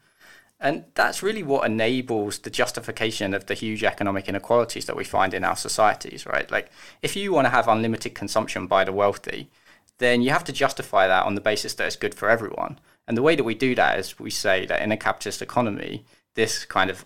[0.61, 5.33] And that's really what enables the justification of the huge economic inequalities that we find
[5.33, 6.51] in our societies, right?
[6.51, 9.51] Like, if you want to have unlimited consumption by the wealthy,
[9.99, 12.81] then you have to justify that on the basis that it's good for everyone.
[13.07, 16.05] And the way that we do that is we say that in a capitalist economy,
[16.35, 17.05] this kind of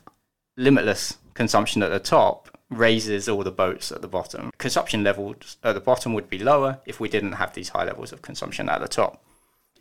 [0.56, 4.50] limitless consumption at the top raises all the boats at the bottom.
[4.56, 8.12] Consumption levels at the bottom would be lower if we didn't have these high levels
[8.12, 9.22] of consumption at the top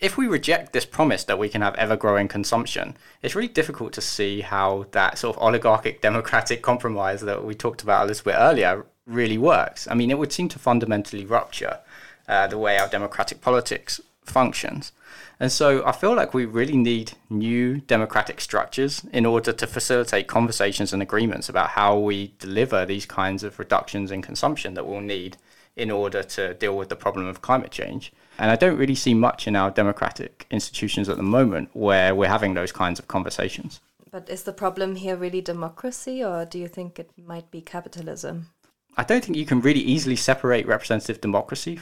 [0.02, 3.94] if we reject this promise that we can have ever growing consumption, it's really difficult
[3.94, 8.26] to see how that sort of oligarchic democratic compromise that we talked about a little
[8.26, 9.88] bit earlier really works.
[9.90, 11.80] I mean, it would seem to fundamentally rupture.
[12.28, 14.92] uh, the way our democratic politics functions.
[15.40, 20.28] And so I feel like we really need new democratic structures in order to facilitate
[20.28, 25.02] conversations and agreements about how we deliver these kinds of reductions in consumption that we'll
[25.02, 25.38] need
[25.76, 28.14] in order to deal with the problem of climate change.
[28.42, 32.28] And I don't really see much in our democratic institutions at the moment where we're
[32.28, 33.82] having those kinds of conversations.
[34.10, 38.48] But is the problem here really democracy, or do you think it might be capitalism?
[38.98, 41.82] I don't think you can really easily separate representative democracy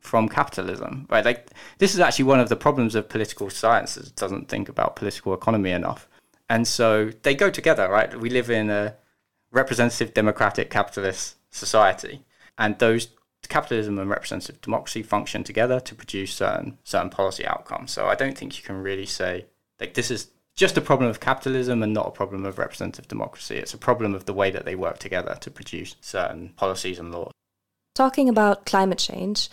[0.00, 1.26] from capitalism, right?
[1.26, 3.98] Like this is actually one of the problems of political science.
[3.98, 6.08] It doesn't think about political economy enough,
[6.48, 8.18] and so they go together, right?
[8.18, 8.96] We live in a
[9.52, 12.24] representative democratic capitalist society,
[12.56, 13.08] and those
[13.48, 17.92] capitalism and representative democracy function together to produce certain certain policy outcomes.
[17.92, 19.46] So I don't think you can really say
[19.80, 20.28] like this is
[20.58, 23.56] just a problem of capitalism and not a problem of representative democracy.
[23.56, 27.12] It's a problem of the way that they work together to produce certain policies and
[27.12, 27.30] laws.
[27.94, 29.48] Talking about climate change,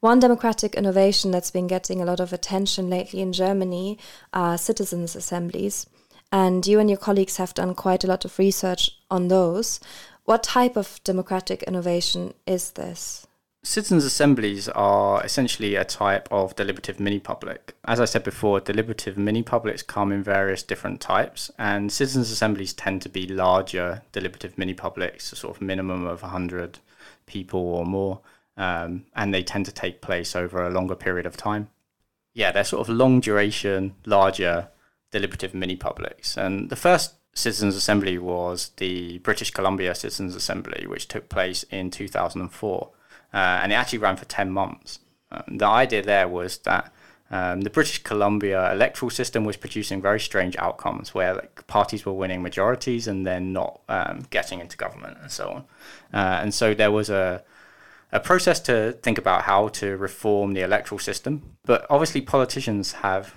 [0.00, 3.98] one democratic innovation that's been getting a lot of attention lately in Germany
[4.32, 5.86] are citizens' assemblies.
[6.32, 9.78] And you and your colleagues have done quite a lot of research on those.
[10.24, 13.27] What type of democratic innovation is this?
[13.62, 17.74] Citizens' assemblies are essentially a type of deliberative mini public.
[17.84, 22.72] As I said before, deliberative mini publics come in various different types, and citizens' assemblies
[22.72, 26.78] tend to be larger deliberative mini publics, a sort of minimum of 100
[27.26, 28.20] people or more
[28.58, 31.70] um, and they tend to take place over a longer period of time.
[32.34, 34.68] Yeah, they're sort of long duration, larger
[35.12, 36.36] deliberative mini publics.
[36.36, 41.90] And the first Citizens Assembly was the British Columbia Citizens Assembly, which took place in
[41.90, 42.90] 2004.
[43.32, 45.00] Uh, and it actually ran for 10 months.
[45.30, 46.92] Um, the idea there was that
[47.30, 52.14] um, the British Columbia electoral system was producing very strange outcomes where like, parties were
[52.14, 55.64] winning majorities and then not um, getting into government and so on.
[56.12, 57.42] Uh, and so there was a
[58.10, 61.56] a process to think about how to reform the electoral system.
[61.64, 63.34] But obviously, politicians have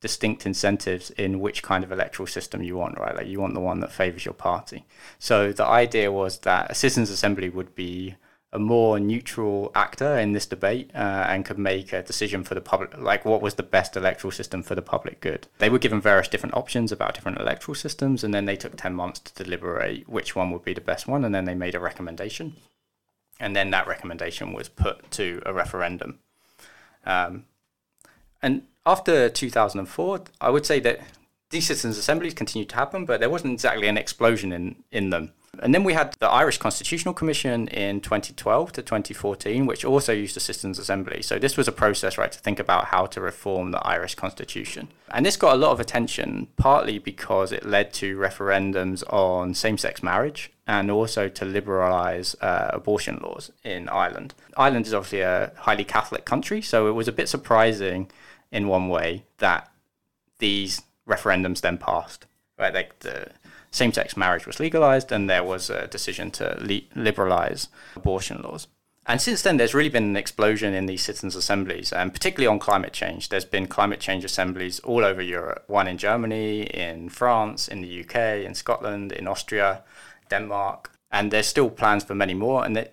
[0.00, 3.14] distinct incentives in which kind of electoral system you want, right?
[3.16, 4.84] Like you want the one that favors your party.
[5.18, 8.16] So the idea was that a citizens' assembly would be
[8.54, 12.60] a more neutral actor in this debate uh, and could make a decision for the
[12.60, 15.48] public, like what was the best electoral system for the public good.
[15.58, 18.94] They were given various different options about different electoral systems, and then they took 10
[18.94, 21.80] months to deliberate which one would be the best one, and then they made a
[21.80, 22.54] recommendation
[23.40, 26.20] and then that recommendation was put to a referendum.
[27.04, 27.44] Um,
[28.42, 31.00] and after 2004, I would say that
[31.50, 35.32] these citizens' assemblies continued to happen, but there wasn't exactly an explosion in, in them.
[35.62, 40.36] And then we had the Irish Constitutional Commission in 2012 to 2014, which also used
[40.36, 41.22] the citizens' assembly.
[41.22, 44.88] So this was a process, right, to think about how to reform the Irish constitution.
[45.10, 49.78] And this got a lot of attention, partly because it led to referendums on same
[49.78, 54.34] sex marriage and also to liberalise uh, abortion laws in Ireland.
[54.56, 58.10] Ireland is obviously a highly Catholic country, so it was a bit surprising
[58.50, 59.70] in one way that
[60.38, 62.26] these referendums then passed.
[62.56, 63.30] Right, like the
[63.74, 66.56] same-sex marriage was legalised, and there was a decision to
[66.96, 68.66] liberalise abortion laws.
[69.06, 72.58] And since then, there's really been an explosion in these citizens' assemblies, and particularly on
[72.58, 73.28] climate change.
[73.28, 78.00] There's been climate change assemblies all over Europe one in Germany, in France, in the
[78.00, 79.82] UK, in Scotland, in Austria.
[80.30, 82.64] Denmark, and there's still plans for many more.
[82.64, 82.88] And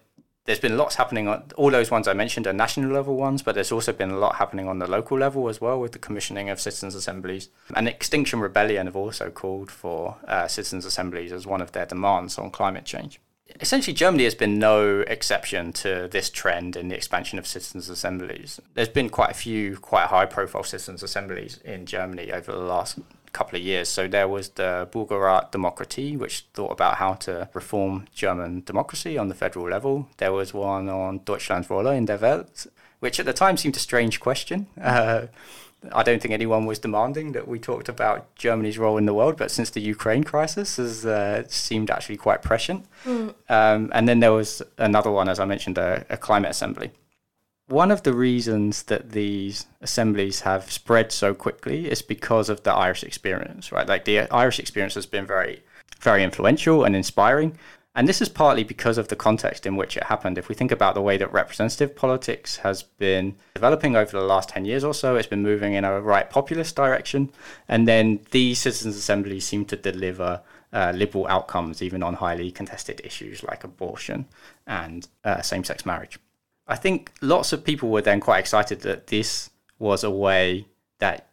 [0.46, 3.54] there's been lots happening on all those ones I mentioned are national level ones, but
[3.54, 6.50] there's also been a lot happening on the local level as well with the commissioning
[6.50, 7.50] of citizens' assemblies.
[7.76, 12.40] And Extinction Rebellion have also called for uh, citizens' assemblies as one of their demands
[12.40, 13.20] on climate change.
[13.60, 18.60] Essentially, Germany has been no exception to this trend in the expansion of citizens' assemblies.
[18.74, 22.98] There's been quite a few quite high profile citizens' assemblies in Germany over the last
[23.32, 23.90] couple of years.
[23.90, 29.28] So there was the Bürgerrat Demokratie, which thought about how to reform German democracy on
[29.30, 30.08] the federal level.
[30.18, 32.68] There was one on Deutschlands Rolle in der Welt,
[33.00, 34.68] which at the time seemed a strange question.
[34.82, 35.28] Uh,
[35.92, 39.38] I don't think anyone was demanding that we talked about Germany's role in the world,
[39.38, 42.86] but since the Ukraine crisis has uh, seemed actually quite prescient.
[43.04, 43.34] Mm.
[43.50, 46.92] Um, and then there was another one, as I mentioned, a, a climate assembly
[47.72, 52.74] one of the reasons that these assemblies have spread so quickly is because of the
[52.74, 53.88] Irish experience, right?
[53.88, 55.64] Like the Irish experience has been very,
[56.00, 57.58] very influential and inspiring.
[57.96, 60.38] And this is partly because of the context in which it happened.
[60.38, 64.50] If we think about the way that representative politics has been developing over the last
[64.50, 67.32] 10 years or so, it's been moving in a right populist direction.
[67.68, 70.42] And then these citizens' assemblies seem to deliver
[70.74, 74.26] uh, liberal outcomes, even on highly contested issues like abortion
[74.68, 76.18] and uh, same sex marriage.
[76.72, 80.68] I think lots of people were then quite excited that this was a way
[81.00, 81.28] that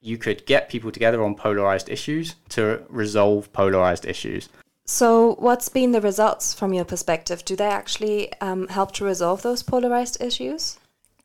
[0.00, 4.48] you could get people together on polarized issues to resolve polarized issues.
[4.84, 7.44] So, what's been the results from your perspective?
[7.44, 10.78] Do they actually um, help to resolve those polarized issues?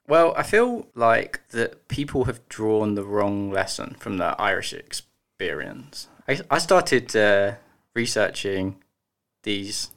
[0.07, 6.07] Well, I feel like that people have drawn the wrong lesson from the Irish experience.
[6.27, 7.53] I, I started uh,
[7.93, 8.77] researching
[9.43, 9.91] these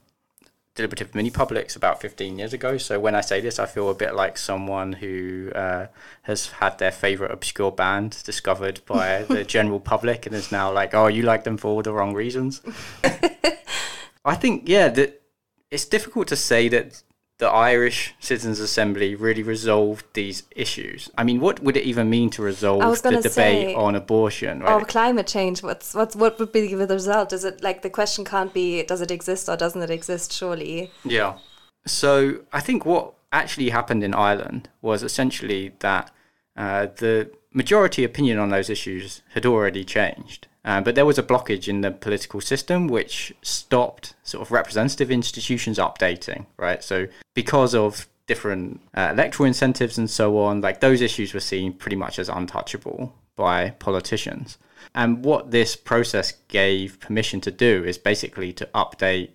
[0.74, 2.78] deliberative mini publics about 15 years ago.
[2.78, 5.88] So when I say this, I feel a bit like someone who uh,
[6.22, 10.94] has had their favorite obscure band discovered by the general public and is now like,
[10.94, 12.62] oh, you like them for all the wrong reasons.
[14.24, 15.22] I think, yeah, that
[15.70, 17.02] it's difficult to say that
[17.42, 21.10] the Irish Citizens Assembly really resolved these issues.
[21.18, 24.60] I mean, what would it even mean to resolve the debate say, on abortion?
[24.60, 24.72] Right?
[24.72, 25.60] Or climate change?
[25.60, 27.32] What's what's what would be the result?
[27.32, 30.32] Is it like the question can't be does it exist or doesn't it exist?
[30.32, 30.92] Surely.
[31.04, 31.38] Yeah.
[31.84, 36.12] So I think what actually happened in Ireland was essentially that
[36.56, 40.46] uh, the majority opinion on those issues had already changed.
[40.64, 45.10] Uh, but there was a blockage in the political system which stopped sort of representative
[45.10, 46.84] institutions updating, right?
[46.84, 51.72] So because of different uh, electoral incentives and so on, like those issues were seen
[51.72, 54.58] pretty much as untouchable by politicians.
[54.94, 59.30] And what this process gave permission to do is basically to update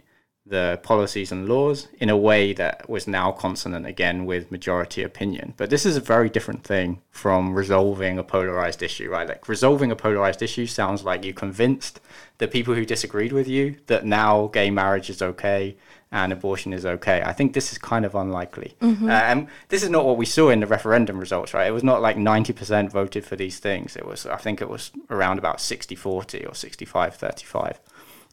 [0.49, 5.53] the policies and laws in a way that was now consonant again with majority opinion.
[5.57, 9.27] But this is a very different thing from resolving a polarized issue, right?
[9.27, 11.99] Like resolving a polarized issue sounds like you convinced
[12.37, 15.75] the people who disagreed with you that now gay marriage is okay
[16.11, 17.21] and abortion is okay.
[17.21, 18.75] I think this is kind of unlikely.
[18.79, 19.09] Mm-hmm.
[19.09, 21.67] Uh, and this is not what we saw in the referendum results, right?
[21.67, 23.97] It was not like 90% voted for these things.
[23.97, 27.79] It was, I think it was around about 60 40 or 65 35.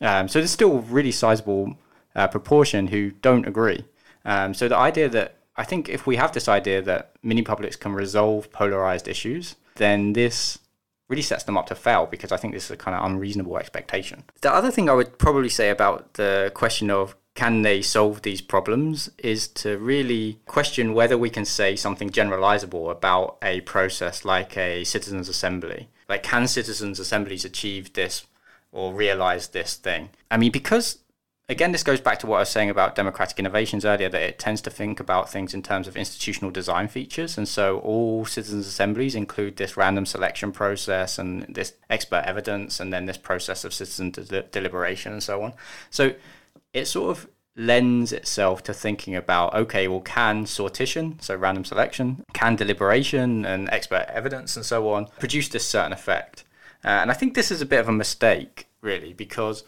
[0.00, 1.76] Um, so there's still really sizable
[2.14, 3.84] uh, proportion who don't agree.
[4.24, 7.76] Um, so the idea that I think if we have this idea that mini publics
[7.76, 10.58] can resolve polarized issues, then this
[11.08, 13.58] really sets them up to fail because I think this is a kind of unreasonable
[13.58, 14.24] expectation.
[14.40, 18.40] The other thing I would probably say about the question of can they solve these
[18.40, 24.56] problems is to really question whether we can say something generalizable about a process like
[24.56, 25.88] a citizens assembly.
[26.08, 28.26] Like, can citizens assemblies achieve this
[28.70, 30.10] or realize this thing?
[30.30, 30.98] I mean, because
[31.48, 34.38] again, this goes back to what I was saying about democratic innovations earlier, that it
[34.38, 37.36] tends to think about things in terms of institutional design features.
[37.36, 42.92] And so all citizens' assemblies include this random selection process and this expert evidence, and
[42.92, 45.52] then this process of citizen de- deliberation and so on.
[45.90, 46.14] So
[46.72, 52.24] it sort of lends itself to thinking about okay, well, can sortition, so random selection,
[52.32, 56.44] can deliberation and expert evidence and so on produce this certain effect?
[56.84, 59.62] Uh, and I think this is a bit of a mistake, really, because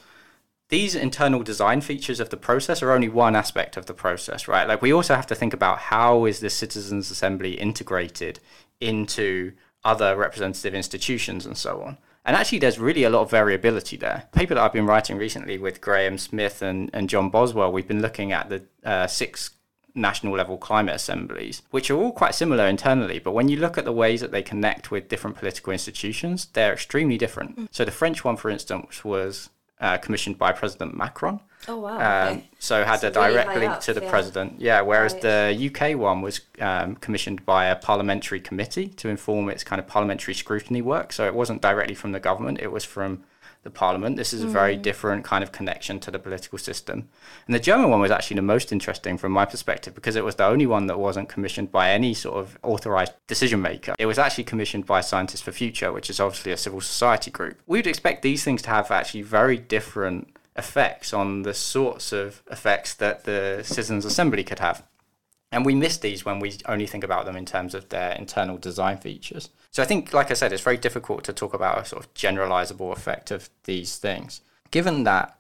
[0.68, 4.66] these internal design features of the process are only one aspect of the process, right?
[4.66, 8.40] Like we also have to think about how is this citizens assembly integrated
[8.80, 9.52] into
[9.84, 11.98] other representative institutions and so on.
[12.24, 14.24] And actually, there's really a lot of variability there.
[14.32, 18.02] paper that I've been writing recently with Graham Smith and, and John Boswell, we've been
[18.02, 19.50] looking at the uh, six
[19.94, 23.20] national level climate assemblies, which are all quite similar internally.
[23.20, 26.72] But when you look at the ways that they connect with different political institutions, they're
[26.72, 27.56] extremely different.
[27.56, 27.68] Mm.
[27.70, 29.50] So the French one, for instance, was
[29.80, 31.40] uh, commissioned by President Macron.
[31.68, 31.96] Oh wow!
[31.96, 32.48] Um, okay.
[32.58, 34.10] So had so a direct really link up, to the yeah.
[34.10, 34.60] president.
[34.60, 35.22] Yeah, whereas right.
[35.22, 39.86] the UK one was um, commissioned by a parliamentary committee to inform its kind of
[39.86, 41.12] parliamentary scrutiny work.
[41.12, 43.24] So it wasn't directly from the government; it was from
[43.66, 44.16] the parliament.
[44.16, 44.82] This is a very mm.
[44.82, 47.08] different kind of connection to the political system.
[47.46, 50.36] And the German one was actually the most interesting from my perspective because it was
[50.36, 53.94] the only one that wasn't commissioned by any sort of authorized decision maker.
[53.98, 57.60] It was actually commissioned by Scientists for Future, which is obviously a civil society group.
[57.66, 62.94] We'd expect these things to have actually very different effects on the sorts of effects
[62.94, 64.82] that the Citizens Assembly could have.
[65.56, 68.58] And we miss these when we only think about them in terms of their internal
[68.58, 69.48] design features.
[69.70, 72.12] So I think, like I said, it's very difficult to talk about a sort of
[72.12, 74.42] generalizable effect of these things.
[74.70, 75.38] Given that,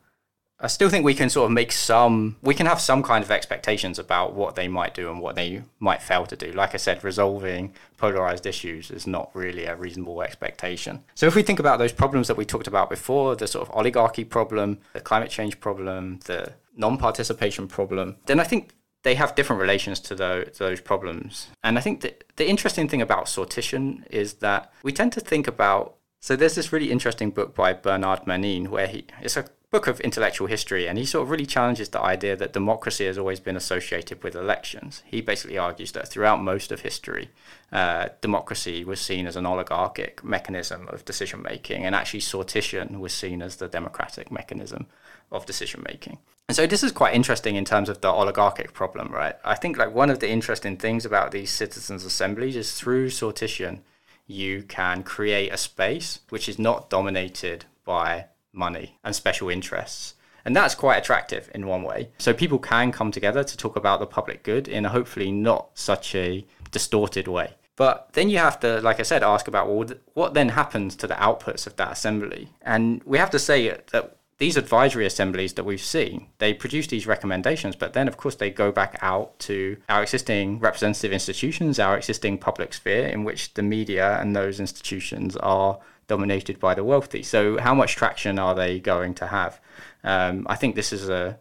[0.58, 3.30] I still think we can sort of make some, we can have some kind of
[3.30, 6.50] expectations about what they might do and what they might fail to do.
[6.50, 11.04] Like I said, resolving polarized issues is not really a reasonable expectation.
[11.14, 13.74] So if we think about those problems that we talked about before, the sort of
[13.76, 18.72] oligarchy problem, the climate change problem, the non participation problem, then I think
[19.06, 21.46] they have different relations to those, to those problems.
[21.62, 25.46] And I think that the interesting thing about sortition is that we tend to think
[25.46, 25.94] about.
[26.18, 30.00] So there's this really interesting book by Bernard Manin where he it's a book of
[30.00, 33.56] intellectual history, and he sort of really challenges the idea that democracy has always been
[33.56, 35.02] associated with elections.
[35.06, 37.30] He basically argues that throughout most of history,
[37.70, 43.12] uh, democracy was seen as an oligarchic mechanism of decision making, and actually sortition was
[43.12, 44.86] seen as the democratic mechanism
[45.30, 46.18] of decision making.
[46.48, 49.34] And so this is quite interesting in terms of the oligarchic problem, right?
[49.44, 53.80] I think like one of the interesting things about these citizens' assemblies is through sortition,
[54.26, 60.14] you can create a space which is not dominated by money and special interests.
[60.44, 62.10] And that's quite attractive in one way.
[62.18, 65.70] So people can come together to talk about the public good in a hopefully not
[65.74, 67.54] such a distorted way.
[67.74, 71.08] But then you have to, like I said, ask about well, what then happens to
[71.08, 72.50] the outputs of that assembly?
[72.62, 77.06] And we have to say that these advisory assemblies that we've seen, they produce these
[77.06, 81.96] recommendations, but then, of course, they go back out to our existing representative institutions, our
[81.96, 87.22] existing public sphere, in which the media and those institutions are dominated by the wealthy.
[87.22, 89.58] So, how much traction are they going to have?
[90.04, 91.38] Um, I think this is a,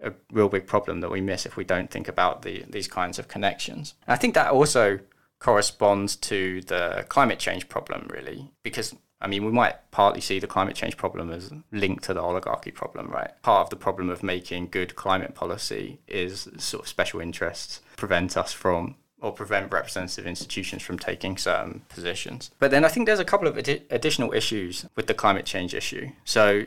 [0.00, 3.18] a real big problem that we miss if we don't think about the, these kinds
[3.18, 3.94] of connections.
[4.06, 5.00] I think that also
[5.38, 10.46] corresponds to the climate change problem, really, because I mean, we might partly see the
[10.46, 13.30] climate change problem as linked to the oligarchy problem, right?
[13.42, 18.36] Part of the problem of making good climate policy is sort of special interests prevent
[18.36, 22.50] us from or prevent representative institutions from taking certain positions.
[22.58, 26.10] But then I think there's a couple of additional issues with the climate change issue.
[26.24, 26.66] So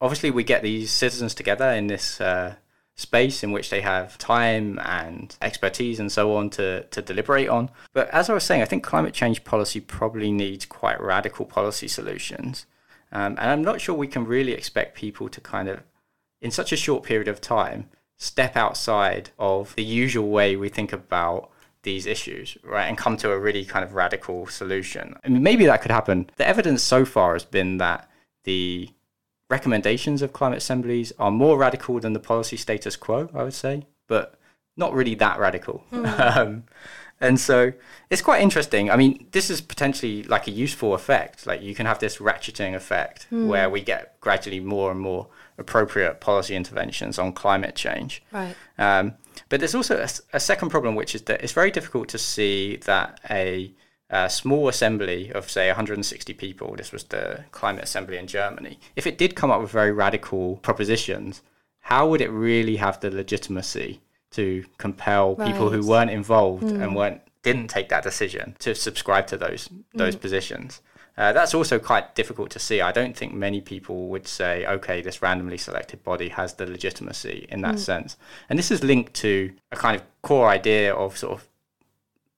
[0.00, 2.54] obviously, we get these citizens together in this uh,
[2.98, 7.70] space in which they have time and expertise and so on to, to deliberate on.
[7.92, 11.86] But as I was saying, I think climate change policy probably needs quite radical policy
[11.86, 12.66] solutions.
[13.12, 15.84] Um, and I'm not sure we can really expect people to kind of,
[16.42, 20.92] in such a short period of time, step outside of the usual way we think
[20.92, 21.52] about
[21.84, 25.14] these issues, right, and come to a really kind of radical solution.
[25.24, 26.28] I mean, maybe that could happen.
[26.34, 28.10] The evidence so far has been that
[28.42, 28.90] the
[29.48, 33.86] recommendations of climate assemblies are more radical than the policy status quo, I would say,
[34.06, 34.38] but
[34.76, 35.84] not really that radical.
[35.92, 36.36] Mm.
[36.36, 36.64] um,
[37.20, 37.72] and so
[38.10, 38.90] it's quite interesting.
[38.90, 41.46] I mean, this is potentially like a useful effect.
[41.46, 43.48] Like you can have this ratcheting effect mm.
[43.48, 45.26] where we get gradually more and more
[45.56, 48.22] appropriate policy interventions on climate change.
[48.30, 48.54] Right.
[48.78, 49.14] Um,
[49.48, 52.76] but there's also a, a second problem, which is that it's very difficult to see
[52.84, 53.72] that a
[54.10, 59.06] a small assembly of, say, 160 people, this was the climate assembly in Germany, if
[59.06, 61.42] it did come up with very radical propositions,
[61.80, 64.00] how would it really have the legitimacy
[64.30, 65.50] to compel right.
[65.50, 66.82] people who weren't involved mm.
[66.82, 70.20] and weren't didn't take that decision to subscribe to those those mm.
[70.20, 70.80] positions?
[71.16, 72.80] Uh, that's also quite difficult to see.
[72.80, 77.46] I don't think many people would say, okay, this randomly selected body has the legitimacy
[77.48, 77.80] in that mm.
[77.80, 78.16] sense.
[78.48, 81.47] And this is linked to a kind of core idea of sort of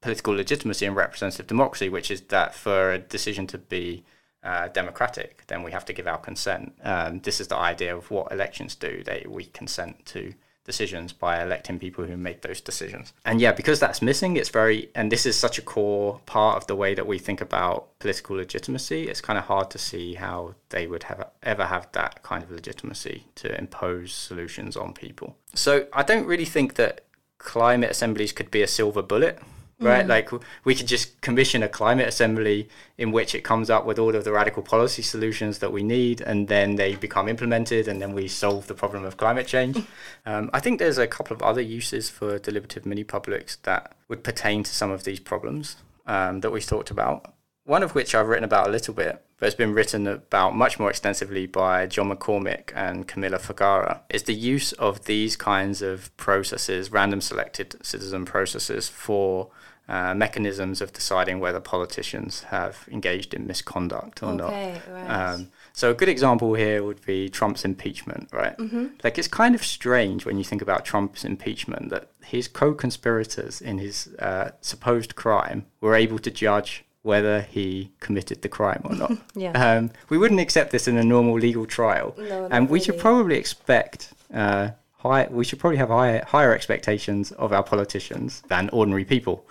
[0.01, 4.05] political legitimacy and representative democracy, which is that for a decision to be
[4.43, 6.73] uh, democratic, then we have to give our consent.
[6.83, 9.03] Um, this is the idea of what elections do.
[9.05, 10.35] They we consent to
[10.65, 13.13] decisions by electing people who make those decisions.
[13.25, 16.67] And yeah, because that's missing, it's very and this is such a core part of
[16.67, 19.09] the way that we think about political legitimacy.
[19.09, 22.51] It's kind of hard to see how they would have ever have that kind of
[22.51, 25.37] legitimacy to impose solutions on people.
[25.55, 27.05] So I don't really think that
[27.39, 29.39] climate assemblies could be a silver bullet
[29.81, 30.05] right?
[30.05, 30.09] Mm.
[30.09, 30.31] Like
[30.65, 32.69] we could just commission a climate assembly
[32.99, 36.21] in which it comes up with all of the radical policy solutions that we need,
[36.21, 39.83] and then they become implemented, and then we solve the problem of climate change.
[40.27, 44.23] um, I think there's a couple of other uses for deliberative mini publics that would
[44.23, 45.77] pertain to some of these problems
[46.07, 47.35] um, that we've talked about.
[47.65, 50.79] One of which I've written about a little bit, but it's been written about much
[50.79, 56.15] more extensively by John McCormick and Camilla Vergara, is the use of these kinds of
[56.17, 59.51] processes, random selected citizen processes, for
[59.91, 64.95] uh, mechanisms of deciding whether politicians have engaged in misconduct or okay, not.
[64.95, 65.07] Right.
[65.11, 68.57] Um, so a good example here would be Trump's impeachment, right?
[68.57, 68.87] Mm-hmm.
[69.03, 73.79] Like it's kind of strange when you think about Trump's impeachment that his co-conspirators in
[73.79, 79.13] his uh, supposed crime were able to judge whether he committed the crime or not.
[79.35, 79.53] yeah.
[79.53, 82.85] Um, we wouldn't accept this in a normal legal trial, no, and we really.
[82.85, 84.13] should probably expect.
[84.33, 89.47] Uh, high, we should probably have higher, higher expectations of our politicians than ordinary people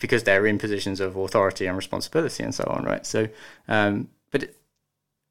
[0.00, 3.06] because they're in positions of authority and responsibility and so on, right?
[3.06, 3.28] So,
[3.68, 4.54] um, but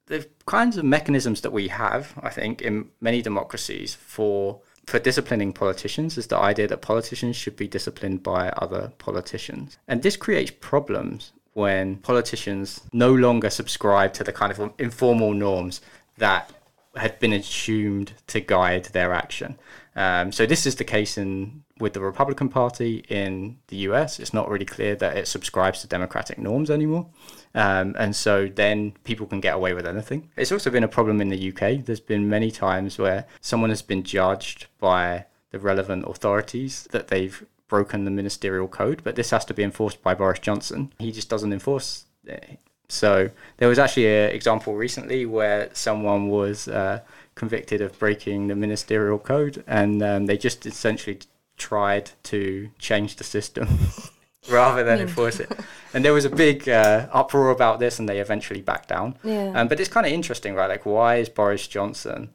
[0.06, 5.52] the kinds of mechanisms that we have, I think, in many democracies for for disciplining
[5.52, 10.50] politicians is the idea that politicians should be disciplined by other politicians, and this creates
[10.60, 15.80] problems when politicians no longer subscribe to the kind of informal norms
[16.16, 16.52] that
[16.96, 19.58] had been assumed to guide their action.
[19.94, 24.20] Um, so this is the case in with the Republican Party in the US.
[24.20, 27.06] It's not really clear that it subscribes to democratic norms anymore,
[27.54, 30.30] um, and so then people can get away with anything.
[30.36, 31.84] It's also been a problem in the UK.
[31.84, 37.44] There's been many times where someone has been judged by the relevant authorities that they've
[37.68, 40.92] broken the ministerial code, but this has to be enforced by Boris Johnson.
[40.98, 42.04] He just doesn't enforce.
[42.24, 42.58] It.
[42.88, 46.68] So there was actually an example recently where someone was.
[46.68, 47.00] Uh,
[47.40, 51.18] convicted of breaking the ministerial code, and um, they just essentially
[51.60, 53.68] tried to change the system
[54.50, 55.52] rather than enforce it.
[55.94, 59.16] And there was a big uh, uproar about this, and they eventually backed down.
[59.22, 59.52] Yeah.
[59.54, 60.68] Um, but it's kind of interesting, right?
[60.68, 62.30] Like, why is Boris Johnson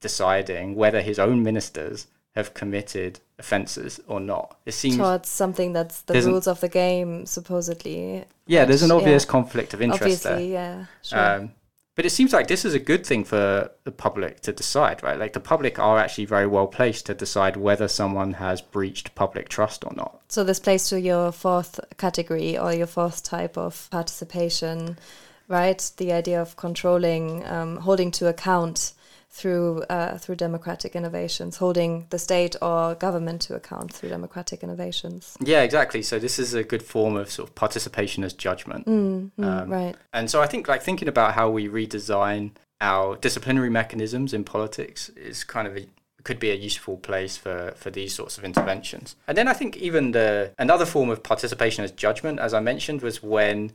[0.00, 2.06] deciding whether his own ministers
[2.36, 4.58] have committed offences or not.
[4.66, 8.24] It seems towards something that's the an- rules of the game, supposedly.
[8.46, 10.32] yeah, there's an obvious yeah, conflict of interest there.
[10.34, 10.84] Obviously, yeah.
[11.02, 11.18] Sure.
[11.18, 11.52] Um,
[11.96, 15.18] but it seems like this is a good thing for the public to decide, right?
[15.18, 19.48] Like the public are actually very well placed to decide whether someone has breached public
[19.48, 20.20] trust or not.
[20.28, 24.98] So this plays to your fourth category or your fourth type of participation,
[25.48, 25.90] right?
[25.96, 28.92] The idea of controlling, um, holding to account
[29.36, 35.36] through uh, through democratic innovations, holding the state or government to account through democratic innovations.
[35.40, 36.02] Yeah, exactly.
[36.02, 38.86] So this is a good form of sort of participation as judgment.
[38.86, 39.94] Mm, mm, Um, right.
[40.12, 45.10] And so I think like thinking about how we redesign our disciplinary mechanisms in politics
[45.10, 45.86] is kind of a
[46.24, 49.14] could be a useful place for, for these sorts of interventions.
[49.28, 53.00] And then I think even the another form of participation as judgment, as I mentioned,
[53.00, 53.70] was when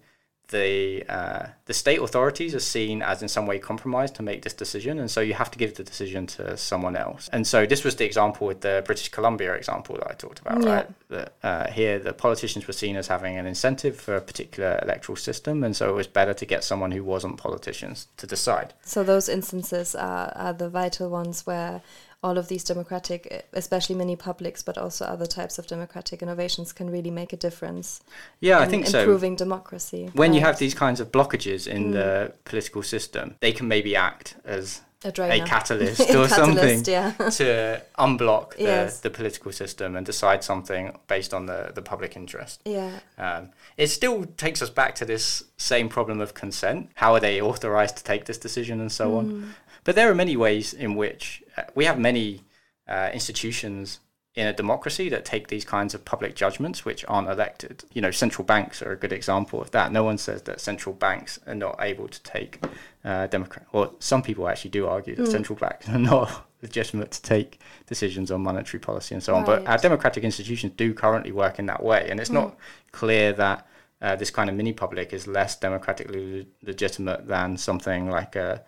[0.51, 4.53] the uh, the state authorities are seen as in some way compromised to make this
[4.53, 7.29] decision, and so you have to give the decision to someone else.
[7.33, 10.63] And so this was the example with the British Columbia example that I talked about,
[10.63, 10.73] Yeah.
[10.75, 10.87] right?
[11.09, 15.15] That uh, here the politicians were seen as having an incentive for a particular electoral
[15.15, 18.73] system, and so it was better to get someone who wasn't politicians to decide.
[18.83, 21.81] So those instances are, are the vital ones where
[22.23, 26.89] all of these democratic, especially mini publics, but also other types of democratic innovations can
[26.89, 28.01] really make a difference.
[28.39, 28.99] Yeah, I in think so.
[28.99, 30.11] improving democracy.
[30.13, 31.93] When you have these kinds of blockages in Mm.
[31.93, 37.11] the political system, they can maybe act as a, a catalyst A or something yeah.
[37.39, 38.99] to unblock the, Yes.
[38.99, 42.61] the political system and decide something based on the, the public interest.
[42.65, 42.99] yeah.
[43.17, 46.91] Um, it still takes us back to this same problem of consent.
[46.95, 49.17] How are they authorized to take this decision and so Mm.
[49.17, 49.53] on?
[49.83, 52.43] But there are many ways in which uh, we have many
[52.87, 53.99] uh, institutions
[54.33, 57.83] in a democracy that take these kinds of public judgments which aren't elected.
[57.91, 59.91] You know, central banks are a good example of that.
[59.91, 62.63] No one says that central banks are not able to take
[63.03, 63.65] uh, democrat.
[63.73, 65.31] Well, some people actually do argue that Mm.
[65.31, 69.43] central banks are not legitimate to take decisions on monetary policy and so on.
[69.43, 72.55] But our democratic institutions do currently work in that way, and it's not
[72.91, 73.67] clear that
[74.01, 78.63] uh, this kind of mini public is less democratically le- legitimate than something like a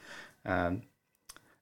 [0.46, 0.82] um,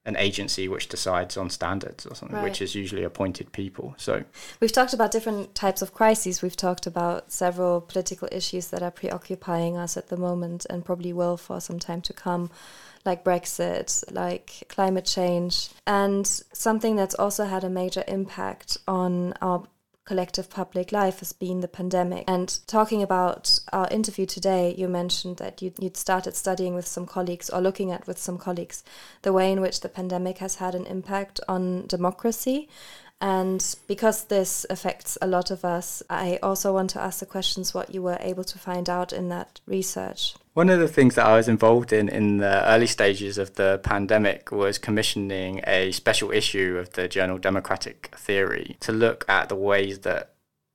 [0.04, 3.94] an agency which decides on standards or something, which is usually appointed people.
[3.98, 4.24] So
[4.60, 6.42] We've talked about different types of crises.
[6.42, 11.12] We've talked about several political issues that are preoccupying us at the moment and probably
[11.12, 12.50] will for some time to come,
[13.04, 19.62] like Brexit, like climate change, and something that's also had a major impact on our
[20.04, 22.24] collective public life has been the pandemic.
[22.26, 27.06] And talking about our interview today, you mentioned that you'd, you'd started studying with some
[27.06, 28.82] colleagues or looking at with some colleagues
[29.22, 32.68] the way in which the pandemic has had an impact on democracy.
[33.22, 37.72] And because this affects a lot of us, I also want to ask the questions
[37.72, 40.34] what you were able to find out in that research.
[40.54, 43.80] One of the things that I was involved in in the early stages of the
[43.84, 49.54] pandemic was commissioning a special issue of the journal Democratic Theory to look at the
[49.54, 50.31] ways that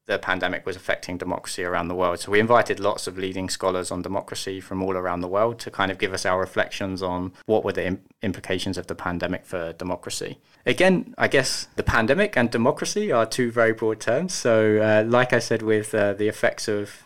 [0.08, 2.20] the pandemic was affecting democracy around the world.
[2.20, 5.70] So we invited lots of leading scholars on democracy from all around the world to
[5.72, 9.46] kind of give us our reflections on what were the im- implications of the pandemic
[9.46, 10.40] for democracy.
[10.66, 14.34] Again, I guess the pandemic and democracy are two very broad terms.
[14.34, 17.04] So, uh, like I said, with uh, the effects of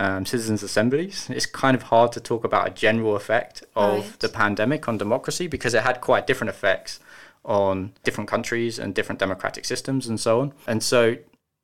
[0.00, 1.28] um, citizens' assemblies.
[1.28, 4.20] It's kind of hard to talk about a general effect of Right.
[4.20, 7.00] the pandemic on democracy because it had quite different effects
[7.44, 10.52] on different countries and different democratic systems and so on.
[10.68, 11.16] And so,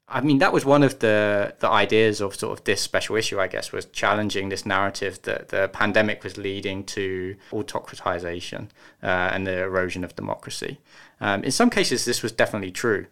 [0.06, 3.40] I mean, that was one of the the ideas of sort of this special issue,
[3.40, 8.68] I guess, was challenging this narrative that the pandemic was leading to autocratization
[9.02, 10.78] uh, and the erosion of democracy.
[11.20, 13.06] Um, in some cases, this was definitely true.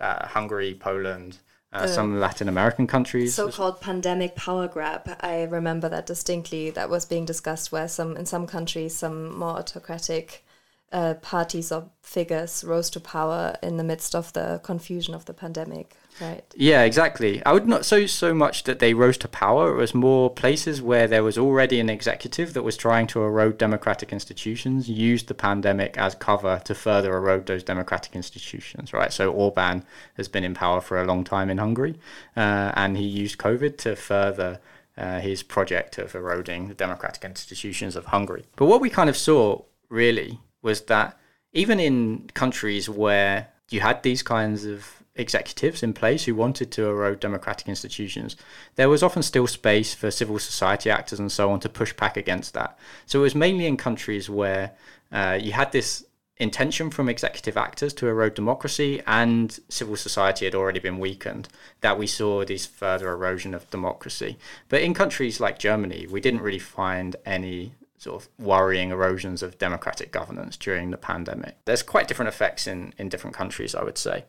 [0.00, 1.38] Uh, Hungary, Poland,
[1.72, 3.34] uh, some Latin American countries.
[3.34, 5.08] So called pandemic power grab.
[5.20, 6.70] I remember that distinctly.
[6.70, 10.44] That was being discussed where some in some countries some more autocratic
[10.92, 15.32] uh, parties or figures rose to power in the midst of the confusion of the
[15.32, 15.96] pandemic.
[16.20, 16.44] Right.
[16.54, 17.42] Yeah, exactly.
[17.46, 19.72] I would not say so much that they rose to power.
[19.72, 23.56] It was more places where there was already an executive that was trying to erode
[23.56, 29.12] democratic institutions, used the pandemic as cover to further erode those democratic institutions, right?
[29.12, 29.84] So Orban
[30.18, 31.98] has been in power for a long time in Hungary,
[32.36, 34.60] uh, and he used COVID to further
[34.98, 38.44] uh, his project of eroding the democratic institutions of Hungary.
[38.56, 41.18] But what we kind of saw really was that
[41.52, 46.86] even in countries where you had these kinds of executives in place who wanted to
[46.86, 48.36] erode democratic institutions,
[48.76, 52.16] there was often still space for civil society actors and so on to push back
[52.16, 52.78] against that.
[53.06, 54.72] So it was mainly in countries where
[55.10, 56.04] uh, you had this
[56.38, 61.48] intention from executive actors to erode democracy and civil society had already been weakened
[61.82, 64.38] that we saw this further erosion of democracy.
[64.68, 69.58] But in countries like Germany, we didn't really find any sort of worrying erosions of
[69.58, 71.56] democratic governance during the pandemic.
[71.66, 74.24] There's quite different effects in, in different countries, I would say.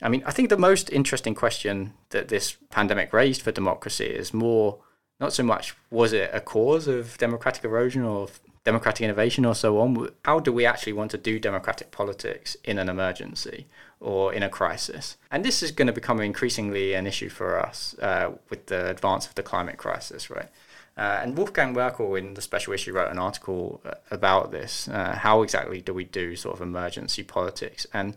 [0.00, 4.32] I mean, I think the most interesting question that this pandemic raised for democracy is
[4.32, 4.78] more
[5.18, 8.28] not so much was it a cause of democratic erosion or
[8.64, 10.08] democratic innovation or so on.
[10.24, 13.66] How do we actually want to do democratic politics in an emergency
[13.98, 15.16] or in a crisis?
[15.32, 19.26] And this is going to become increasingly an issue for us uh, with the advance
[19.26, 20.48] of the climate crisis, right?
[20.96, 24.88] Uh, and Wolfgang Merkel in the special issue wrote an article uh, about this.
[24.88, 27.86] Uh, how exactly do we do sort of emergency politics?
[27.92, 28.16] And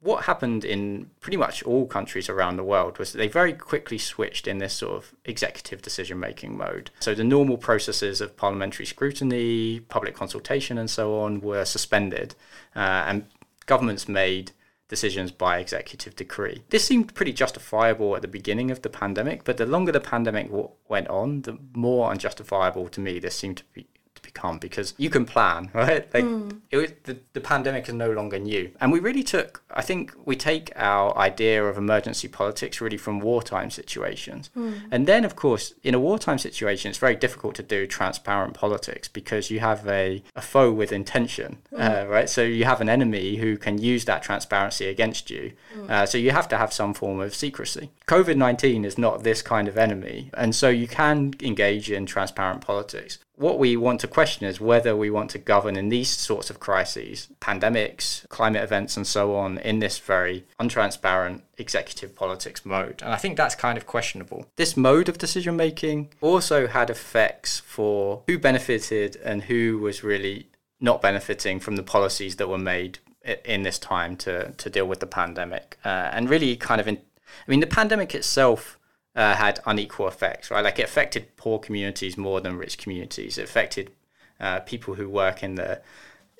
[0.00, 4.48] what happened in pretty much all countries around the world was they very quickly switched
[4.48, 6.90] in this sort of executive decision making mode.
[7.00, 12.34] So the normal processes of parliamentary scrutiny, public consultation, and so on were suspended,
[12.74, 13.26] uh, and
[13.66, 14.52] governments made
[14.90, 16.64] decisions by executive decree.
[16.68, 20.48] This seemed pretty justifiable at the beginning of the pandemic, but the longer the pandemic
[20.48, 23.86] w- went on, the more unjustifiable to me this seemed to be
[24.32, 26.12] become because you can plan, right?
[26.14, 26.60] Like mm.
[26.70, 28.70] it was, the, the pandemic is no longer new.
[28.80, 33.20] And we really took, I think we take our idea of emergency politics really from
[33.20, 34.50] wartime situations.
[34.56, 34.82] Mm.
[34.90, 39.08] And then, of course, in a wartime situation, it's very difficult to do transparent politics
[39.08, 41.78] because you have a, a foe with intention, mm.
[41.80, 42.28] uh, right?
[42.28, 45.52] So you have an enemy who can use that transparency against you.
[45.74, 45.90] Hmm.
[45.90, 47.90] Uh, so you have to have some form of secrecy.
[48.06, 50.30] COVID 19 is not this kind of enemy.
[50.34, 54.94] And so you can engage in transparent politics what we want to question is whether
[54.94, 59.56] we want to govern in these sorts of crises, pandemics, climate events, and so on,
[59.58, 63.00] in this very untransparent executive politics mode.
[63.02, 64.46] And I think that's kind of questionable.
[64.56, 70.48] This mode of decision making also had effects for who benefited and who was really
[70.78, 72.98] not benefiting from the policies that were made
[73.46, 75.78] in this time to, to deal with the pandemic.
[75.82, 78.78] Uh, and really kind of in, I mean, the pandemic itself
[79.14, 80.64] uh, had unequal effects, right?
[80.64, 83.38] Like it affected poor communities more than rich communities.
[83.38, 83.90] It affected
[84.38, 85.82] uh, people who work in the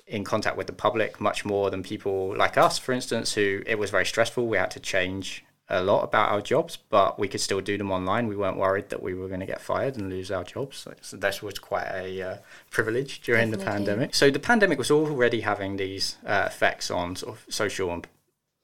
[0.07, 3.79] in contact with the public much more than people like us, for instance, who it
[3.79, 4.45] was very stressful.
[4.47, 7.91] We had to change a lot about our jobs, but we could still do them
[7.91, 8.27] online.
[8.27, 10.85] We weren't worried that we were going to get fired and lose our jobs.
[11.01, 12.37] So, that was quite a uh,
[12.69, 13.65] privilege during Definitely.
[13.65, 14.15] the pandemic.
[14.15, 18.05] So the pandemic was already having these uh, effects on sort of social and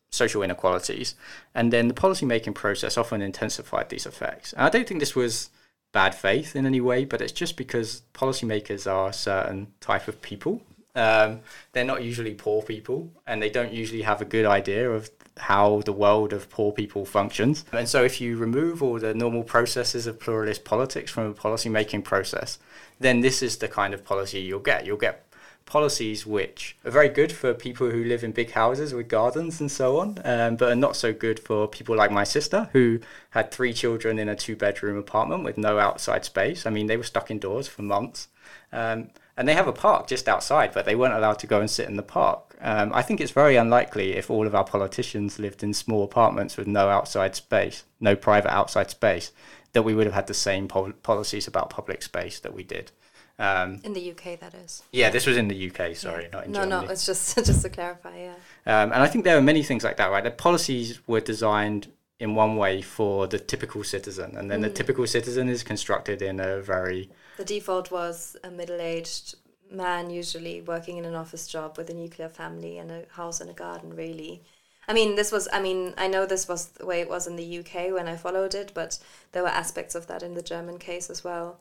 [0.10, 1.16] social inequalities.
[1.54, 4.54] And then the policymaking process often intensified these effects.
[4.54, 5.50] And I don't think this was
[5.92, 10.22] bad faith in any way, but it's just because policymakers are a certain type of
[10.22, 10.62] people.
[10.96, 11.42] Um,
[11.74, 15.82] they're not usually poor people, and they don't usually have a good idea of how
[15.86, 17.64] the world of poor people functions.
[17.72, 22.04] And so, if you remove all the normal processes of pluralist politics from a policymaking
[22.04, 22.58] process,
[23.00, 24.88] then this is the kind of policy you'll get.
[24.88, 25.27] You'll get
[25.68, 29.70] policies which are very good for people who live in big houses with gardens and
[29.70, 33.00] so on, um, but are not so good for people like my sister who
[33.32, 36.66] had three children in a two bedroom apartment with no outside space.
[36.66, 38.30] I mean, they were stuck indoors for months.
[38.72, 41.70] Um, and they have a park just outside, but they weren't allowed to go and
[41.70, 42.56] sit in the park.
[42.60, 46.58] Um, I think it's very unlikely if all of our politicians lived in small apartments
[46.58, 49.32] with no outside space, no private outside space,
[49.74, 52.92] that we would have had the same pol- policies about public space that we did.
[53.40, 54.82] Um, in the UK, that is.
[54.92, 55.96] Yeah, this was in the UK.
[55.96, 56.30] Sorry, yeah.
[56.34, 56.82] not in no, Germany.
[56.82, 58.18] No, no, it's just just to clarify.
[58.18, 58.34] Yeah.
[58.66, 60.24] Um, and I think there are many things like that, right?
[60.24, 64.64] The policies were designed in one way for the typical citizen, and then mm.
[64.64, 67.10] the typical citizen is constructed in a very.
[67.38, 69.36] The default was a middle-aged
[69.70, 73.52] man, usually working in an office job with a nuclear family and a house and
[73.52, 73.96] a garden.
[73.96, 74.42] Really.
[74.88, 77.36] I mean, this was, I mean, I know this was the way it was in
[77.36, 78.98] the UK when I followed it, but
[79.34, 81.60] there were aspects of that in the German case as well.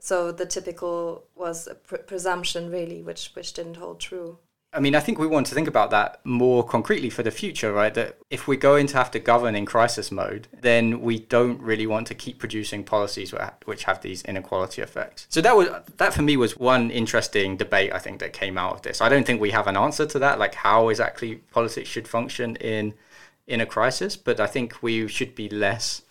[0.00, 4.38] So the typical was a pr- presumption, really, which which didn't hold true.
[4.70, 7.72] I mean, I think we want to think about that more concretely for the future,
[7.72, 7.94] right?
[7.94, 11.86] That if we're going to have to govern in crisis mode, then we don't really
[11.86, 13.32] want to keep producing policies
[13.64, 15.26] which have these inequality effects.
[15.30, 18.74] So that was that for me was one interesting debate I think that came out
[18.74, 19.00] of this.
[19.00, 22.56] I don't think we have an answer to that, like how exactly politics should function
[22.56, 22.92] in
[23.46, 26.02] in a crisis, but I think we should be less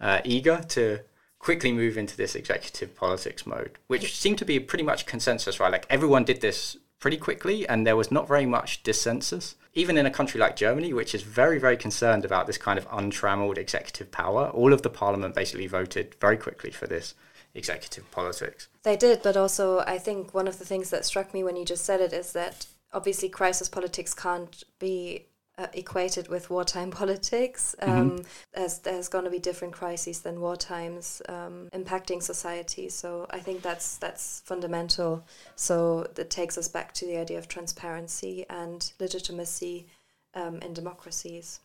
[0.00, 0.98] uh, eager to
[1.40, 5.72] quickly move into this executive politics mode, which seemed to be pretty much consensus, right?
[5.72, 9.54] Like everyone did this pretty quickly, and there was not very much dissensus.
[9.72, 12.86] Even in a country like Germany, which is very, very concerned about this kind of
[12.92, 17.14] untrammeled executive power, all of the parliament basically voted very quickly for this
[17.54, 18.68] executive politics.
[18.82, 21.64] They did, but also I think one of the things that struck me when you
[21.64, 25.26] just said it is that obviously crisis politics can't be
[25.60, 27.74] uh, equated with wartime politics.
[27.80, 27.92] Mm-hmm.
[27.92, 28.22] Um, mm-hmm.
[28.54, 32.88] There's, there's going to be different crises than war times um, impacting society.
[32.88, 35.24] So I think that's that's fundamental.
[35.56, 39.86] So that takes us back to the idea of transparency and legitimacy
[40.34, 41.60] um, in democracies.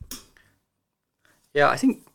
[1.53, 2.05] Yeah, I think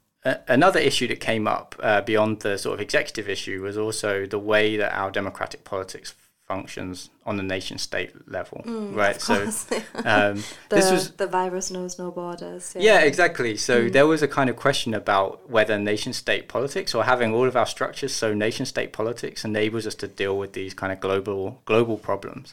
[0.48, 4.38] another issue that came up uh, beyond the sort of executive issue was also the
[4.38, 6.14] way that our democratic politics
[6.54, 9.18] functions on the nation state level, Mm, right?
[9.28, 9.34] So
[10.14, 10.34] um,
[10.68, 12.64] the, this was the virus knows no borders.
[12.88, 13.52] yeah, exactly.
[13.68, 13.92] So Mm.
[13.96, 17.56] there was a kind of question about whether nation state politics or having all of
[17.60, 21.42] our structures so nation state politics enables us to deal with these kind of global
[21.72, 22.46] global problems.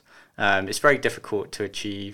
[0.46, 2.14] Um, it's very difficult to achieve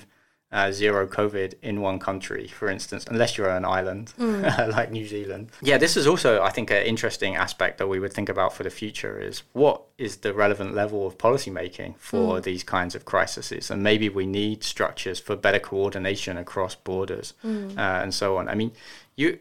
[0.53, 5.05] uh, zero COVID in one country, for instance, unless you're on an island like New
[5.05, 5.49] Zealand.
[5.61, 8.63] Yeah, this is also, I think, an interesting aspect that we would think about for
[8.63, 13.03] the future is what is the relevant level of policy making for these kinds of
[13.03, 13.71] crises?
[13.71, 18.47] And maybe we need structures for better coordination across borders uh, and so on.
[18.47, 18.71] I mean,
[19.15, 19.39] you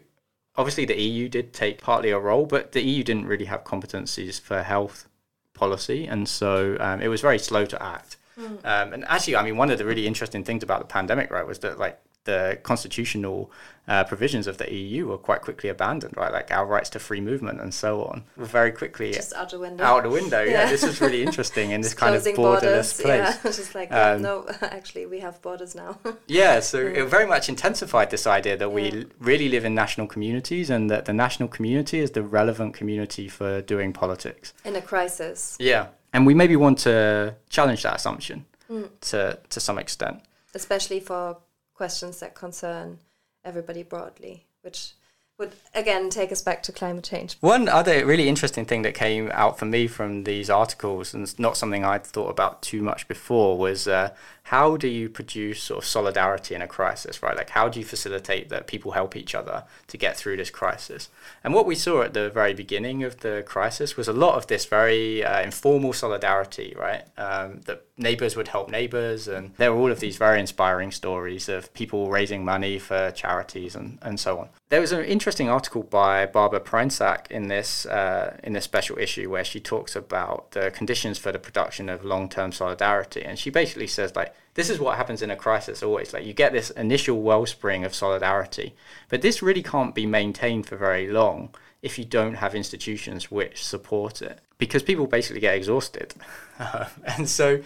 [0.56, 4.40] obviously the EU did take partly a role, but the EU didn't really have competencies
[4.40, 5.08] for health
[5.54, 8.16] policy, and so um, it was very slow to act.
[8.38, 11.46] Um, and actually, I mean, one of the really interesting things about the pandemic, right,
[11.46, 13.50] was that like the constitutional
[13.88, 16.32] uh, provisions of the EU were quite quickly abandoned, right?
[16.32, 19.58] Like our rights to free movement and so on were very quickly Just out the
[19.58, 19.82] window.
[19.82, 20.40] out the window.
[20.44, 20.70] Yeah, Yeah.
[20.70, 22.92] this is really interesting in this kind of borderless borders.
[23.00, 23.06] place.
[23.06, 25.98] Yeah, just like yeah, Um, no, actually, we have borders now.
[26.28, 28.98] Yeah, so it very much intensified this idea that we Yeah.
[29.00, 33.28] l- really live in national communities and that the national community is the relevant community
[33.28, 34.52] for doing politics.
[34.64, 35.86] In a crisis, Yeah.
[36.12, 38.88] And we maybe want to challenge that assumption Mm.
[39.10, 40.22] to, to some extent.
[40.54, 41.36] especially for
[41.74, 42.98] questions that concern
[43.44, 44.92] everybody broadly, which
[45.38, 47.36] would again take us back to climate change.
[47.40, 51.38] One other really interesting thing that came out for me from these articles, and it's
[51.38, 54.10] not something I'd thought about too much before, was uh,
[54.44, 57.36] how do you produce sort of solidarity in a crisis, right?
[57.36, 61.08] Like, how do you facilitate that people help each other to get through this crisis?
[61.44, 64.48] And what we saw at the very beginning of the crisis was a lot of
[64.48, 67.04] this very uh, informal solidarity, right?
[67.16, 71.48] Um, that neighbors would help neighbors, and there were all of these very inspiring stories
[71.48, 74.48] of people raising money for charities and, and so on.
[74.70, 79.30] There was an interesting article by Barbara Prainsack in this uh, in this special issue
[79.30, 83.50] where she talks about the conditions for the production of long term solidarity, and she
[83.50, 86.70] basically says like this is what happens in a crisis always like you get this
[86.70, 88.74] initial wellspring of solidarity,
[89.08, 93.64] but this really can't be maintained for very long if you don't have institutions which
[93.64, 96.14] support it because people basically get exhausted,
[96.58, 97.60] um, and so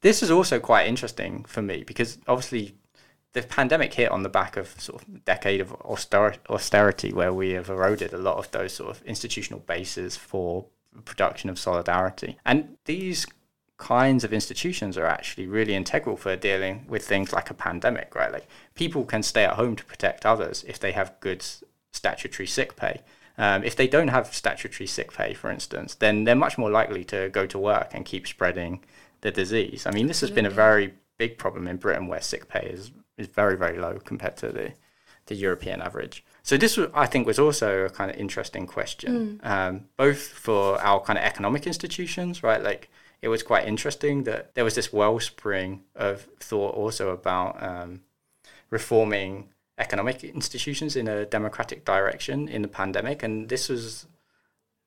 [0.00, 2.74] this is also quite interesting for me because obviously
[3.36, 5.74] the pandemic hit on the back of sort of a decade of
[6.48, 10.64] austerity where we have eroded a lot of those sort of institutional bases for
[11.04, 12.38] production of solidarity.
[12.46, 13.26] And these
[13.78, 18.32] kinds of institutions are actually really integral for dealing with things like a pandemic, right?
[18.32, 21.44] Like people can stay at home to protect others if they have good
[21.92, 23.02] statutory sick pay.
[23.38, 27.04] Um, if they don't have statutory sick pay, for instance, then they're much more likely
[27.04, 28.82] to go to work and keep spreading
[29.20, 29.84] the disease.
[29.86, 32.92] I mean, this has been a very big problem in Britain where sick pay is,
[33.18, 34.72] is very, very low compared to the,
[35.26, 36.24] the European average.
[36.42, 40.80] So this, was, I think, was also a kind of interesting question, um, both for
[40.80, 42.62] our kind of economic institutions, right?
[42.62, 42.88] Like
[43.26, 48.02] it was quite interesting that there was this wellspring of thought also about um,
[48.70, 49.48] reforming
[49.78, 54.06] economic institutions in a democratic direction in the pandemic, and this was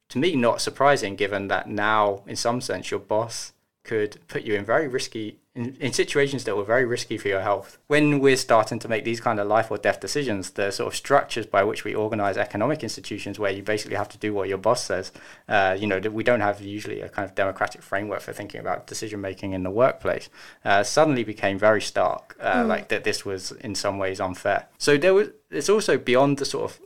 [0.07, 3.51] to me not surprising given that now in some sense your boss
[3.83, 7.41] could put you in very risky in, in situations that were very risky for your
[7.41, 10.87] health when we're starting to make these kind of life or death decisions the sort
[10.87, 14.47] of structures by which we organize economic institutions where you basically have to do what
[14.47, 15.11] your boss says
[15.49, 18.61] uh, you know that we don't have usually a kind of democratic framework for thinking
[18.61, 20.29] about decision making in the workplace
[20.63, 24.67] uh, suddenly became very stark uh, like that this was in some ways unfair.
[24.77, 26.79] So there was it's also beyond the sort of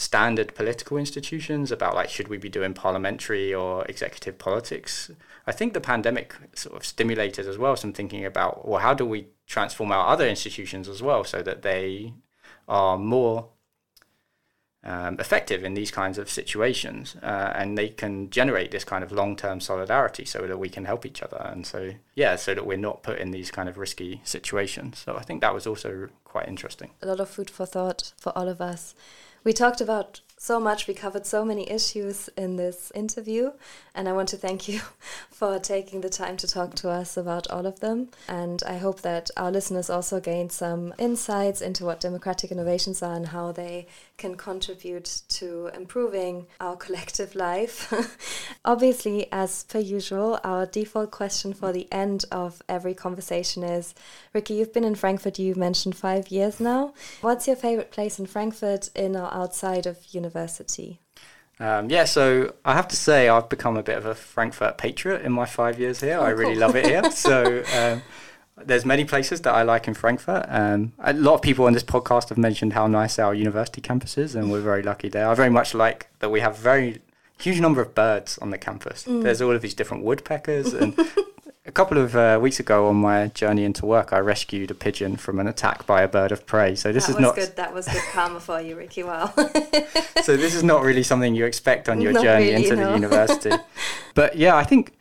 [0.00, 5.10] standard political institutions about like should we be doing parliamentary or executive politics.
[5.46, 9.04] I think the pandemic sort of stimulated as well some thinking about well how do
[9.04, 12.14] we transform our other institutions as well so that they
[12.66, 13.48] are more
[14.82, 19.12] um, effective in these kinds of situations uh, and they can generate this kind of
[19.12, 21.42] long-term solidarity so that we can help each other.
[21.52, 25.00] And so yeah so that we're not put in these kind of risky situations.
[25.00, 26.88] So i think that was also quite interesting.
[27.02, 28.94] A lot of food for thought for all of us.
[29.42, 33.50] We talked about so much, we covered so many issues in this interview,
[33.94, 34.80] and I want to thank you
[35.30, 38.08] for taking the time to talk to us about all of them.
[38.26, 43.14] And I hope that our listeners also gained some insights into what democratic innovations are
[43.14, 43.86] and how they
[44.16, 47.92] can contribute to improving our collective life.
[48.64, 53.94] Obviously, as per usual, our default question for the end of every conversation is
[54.32, 56.94] Rikki, you've been in Frankfurt, you mentioned five years now.
[57.20, 60.29] What's your favorite place in Frankfurt, in or outside of university?
[61.58, 65.22] Um, yeah, so I have to say I've become a bit of a Frankfurt patriot
[65.22, 66.18] in my five years here.
[66.18, 66.60] I really cool.
[66.60, 67.02] love it here.
[67.10, 68.02] So um,
[68.56, 70.46] there's many places that I like in Frankfurt.
[70.48, 74.16] Um, a lot of people on this podcast have mentioned how nice our university campus
[74.16, 75.28] is, and we're very lucky there.
[75.28, 77.02] I very much like that we have very
[77.38, 79.04] huge number of birds on the campus.
[79.06, 80.98] There's all of these different woodpeckers and
[81.70, 85.16] A couple of uh, weeks ago on my journey into work, I rescued a pigeon
[85.16, 86.74] from an attack by a bird of prey.
[86.74, 87.54] So this that is was not good.
[87.54, 89.04] That was good karma for you, Rikki.
[89.04, 89.26] Wow.
[90.24, 92.88] so this is not really something you expect on your Not journey really, into no.
[92.88, 93.52] the university.
[94.16, 94.94] but yeah, I think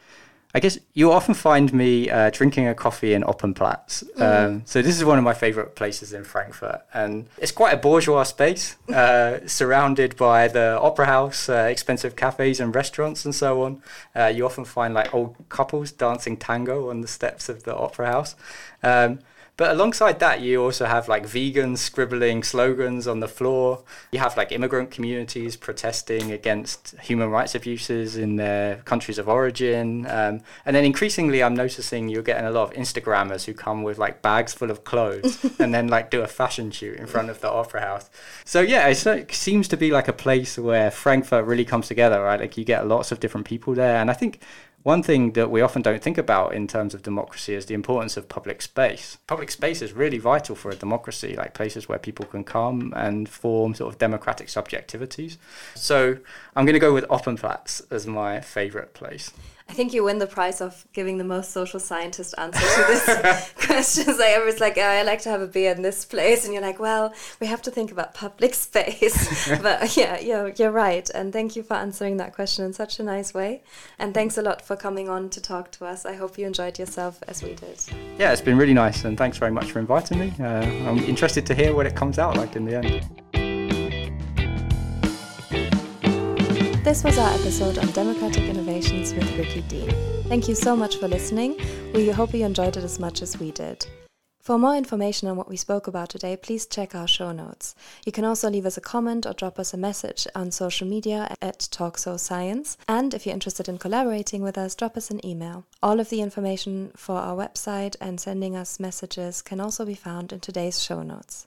[0.54, 4.04] I guess you often find me uh, drinking a coffee in Opernplatz.
[4.16, 4.22] Mm.
[4.22, 7.78] Um, so this is one of my favorite places in Frankfurt, and it's quite a
[7.78, 13.62] bourgeois space, uh, surrounded by the opera house, uh, expensive cafes and restaurants, and so
[13.62, 13.84] on.
[14.16, 18.08] Uh, you often find like old couples dancing tango on the steps of the opera
[18.08, 18.36] house.
[18.82, 19.20] Um,
[19.60, 23.84] but alongside that, you also have like vegans scribbling slogans on the floor.
[24.10, 30.06] You have like immigrant communities protesting against human rights abuses in their countries of origin.
[30.06, 33.98] Um, and then increasingly, I'm noticing you're getting a lot of Instagrammers who come with
[33.98, 37.42] like bags full of clothes and then like do a fashion shoot in front of
[37.42, 38.10] the opera house.
[38.46, 42.40] So yeah, it seems to be like a place where Frankfurt really comes together, right?
[42.40, 43.98] Like you get lots of different people there.
[43.98, 44.40] And I think
[44.84, 48.16] one thing that we often don't think about in terms of democracy is the importance
[48.16, 49.18] of public space.
[49.28, 53.28] Public space is really vital for a democracy, like places where people can come and
[53.28, 55.38] form sort of democratic subjectivities.
[55.76, 56.18] So
[56.56, 59.32] I'm going to go with Opernplatz as my favorite place.
[59.70, 63.54] I think you win the prize of giving the most social scientist answer to this
[63.66, 64.06] question.
[64.06, 66.54] So I was like, oh, I like to have a beer in this place, and
[66.54, 69.48] you're like, well, we have to think about public space.
[69.62, 73.04] but yeah, you're, you're right, and thank you for answering that question in such a
[73.04, 73.62] nice way.
[74.00, 76.04] And thanks a lot for coming on to talk to us.
[76.04, 77.80] I hope you enjoyed yourself as we did.
[78.18, 80.34] Yeah, it's been really nice, and thanks very much for inviting me.
[80.40, 83.49] Uh, I'm interested to hear what it comes out like in the end.
[86.84, 89.92] This was our episode on democratic innovations with Rikki Dean.
[90.30, 91.60] Thank you so much for listening.
[91.94, 93.86] We hope you enjoyed it as much as we did.
[94.40, 97.76] For more information on what we spoke about today, please check our show notes.
[98.06, 101.36] You can also leave us a comment or drop us a message on social media
[101.42, 102.78] at TalkSoScience.
[102.88, 105.66] And if you're interested in collaborating with us, drop us an email.
[105.84, 110.32] All of the information for our website and sending us messages can also be found
[110.32, 111.46] in today's show notes.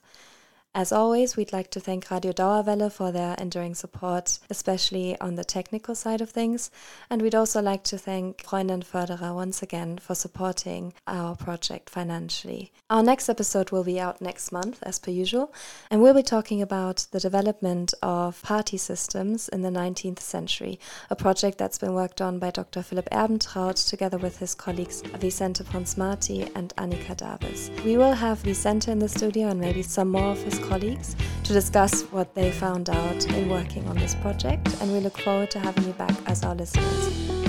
[0.75, 5.43] As always, we'd like to thank Radio Dauerwelle for their enduring support, especially on the
[5.43, 6.71] technical side of things.
[7.11, 11.91] And we'd also like to thank Freunde und Förderer once again for supporting our project
[11.91, 12.71] financially.
[12.89, 15.53] Our next episode will be out next month, as per usual,
[15.91, 20.79] and we'll be talking about the development of party systems in the 19th century,
[21.11, 22.81] a project that's been worked on by Dr.
[22.81, 27.69] Philipp Erbentraut together with his colleagues Vicente Ponsmati and Annika Davis.
[27.85, 31.53] We will have Vicente in the studio and maybe some more of his colleagues to
[31.53, 35.59] discuss what they found out in working on this project, and we look forward to
[35.59, 37.42] having you back as our listeners.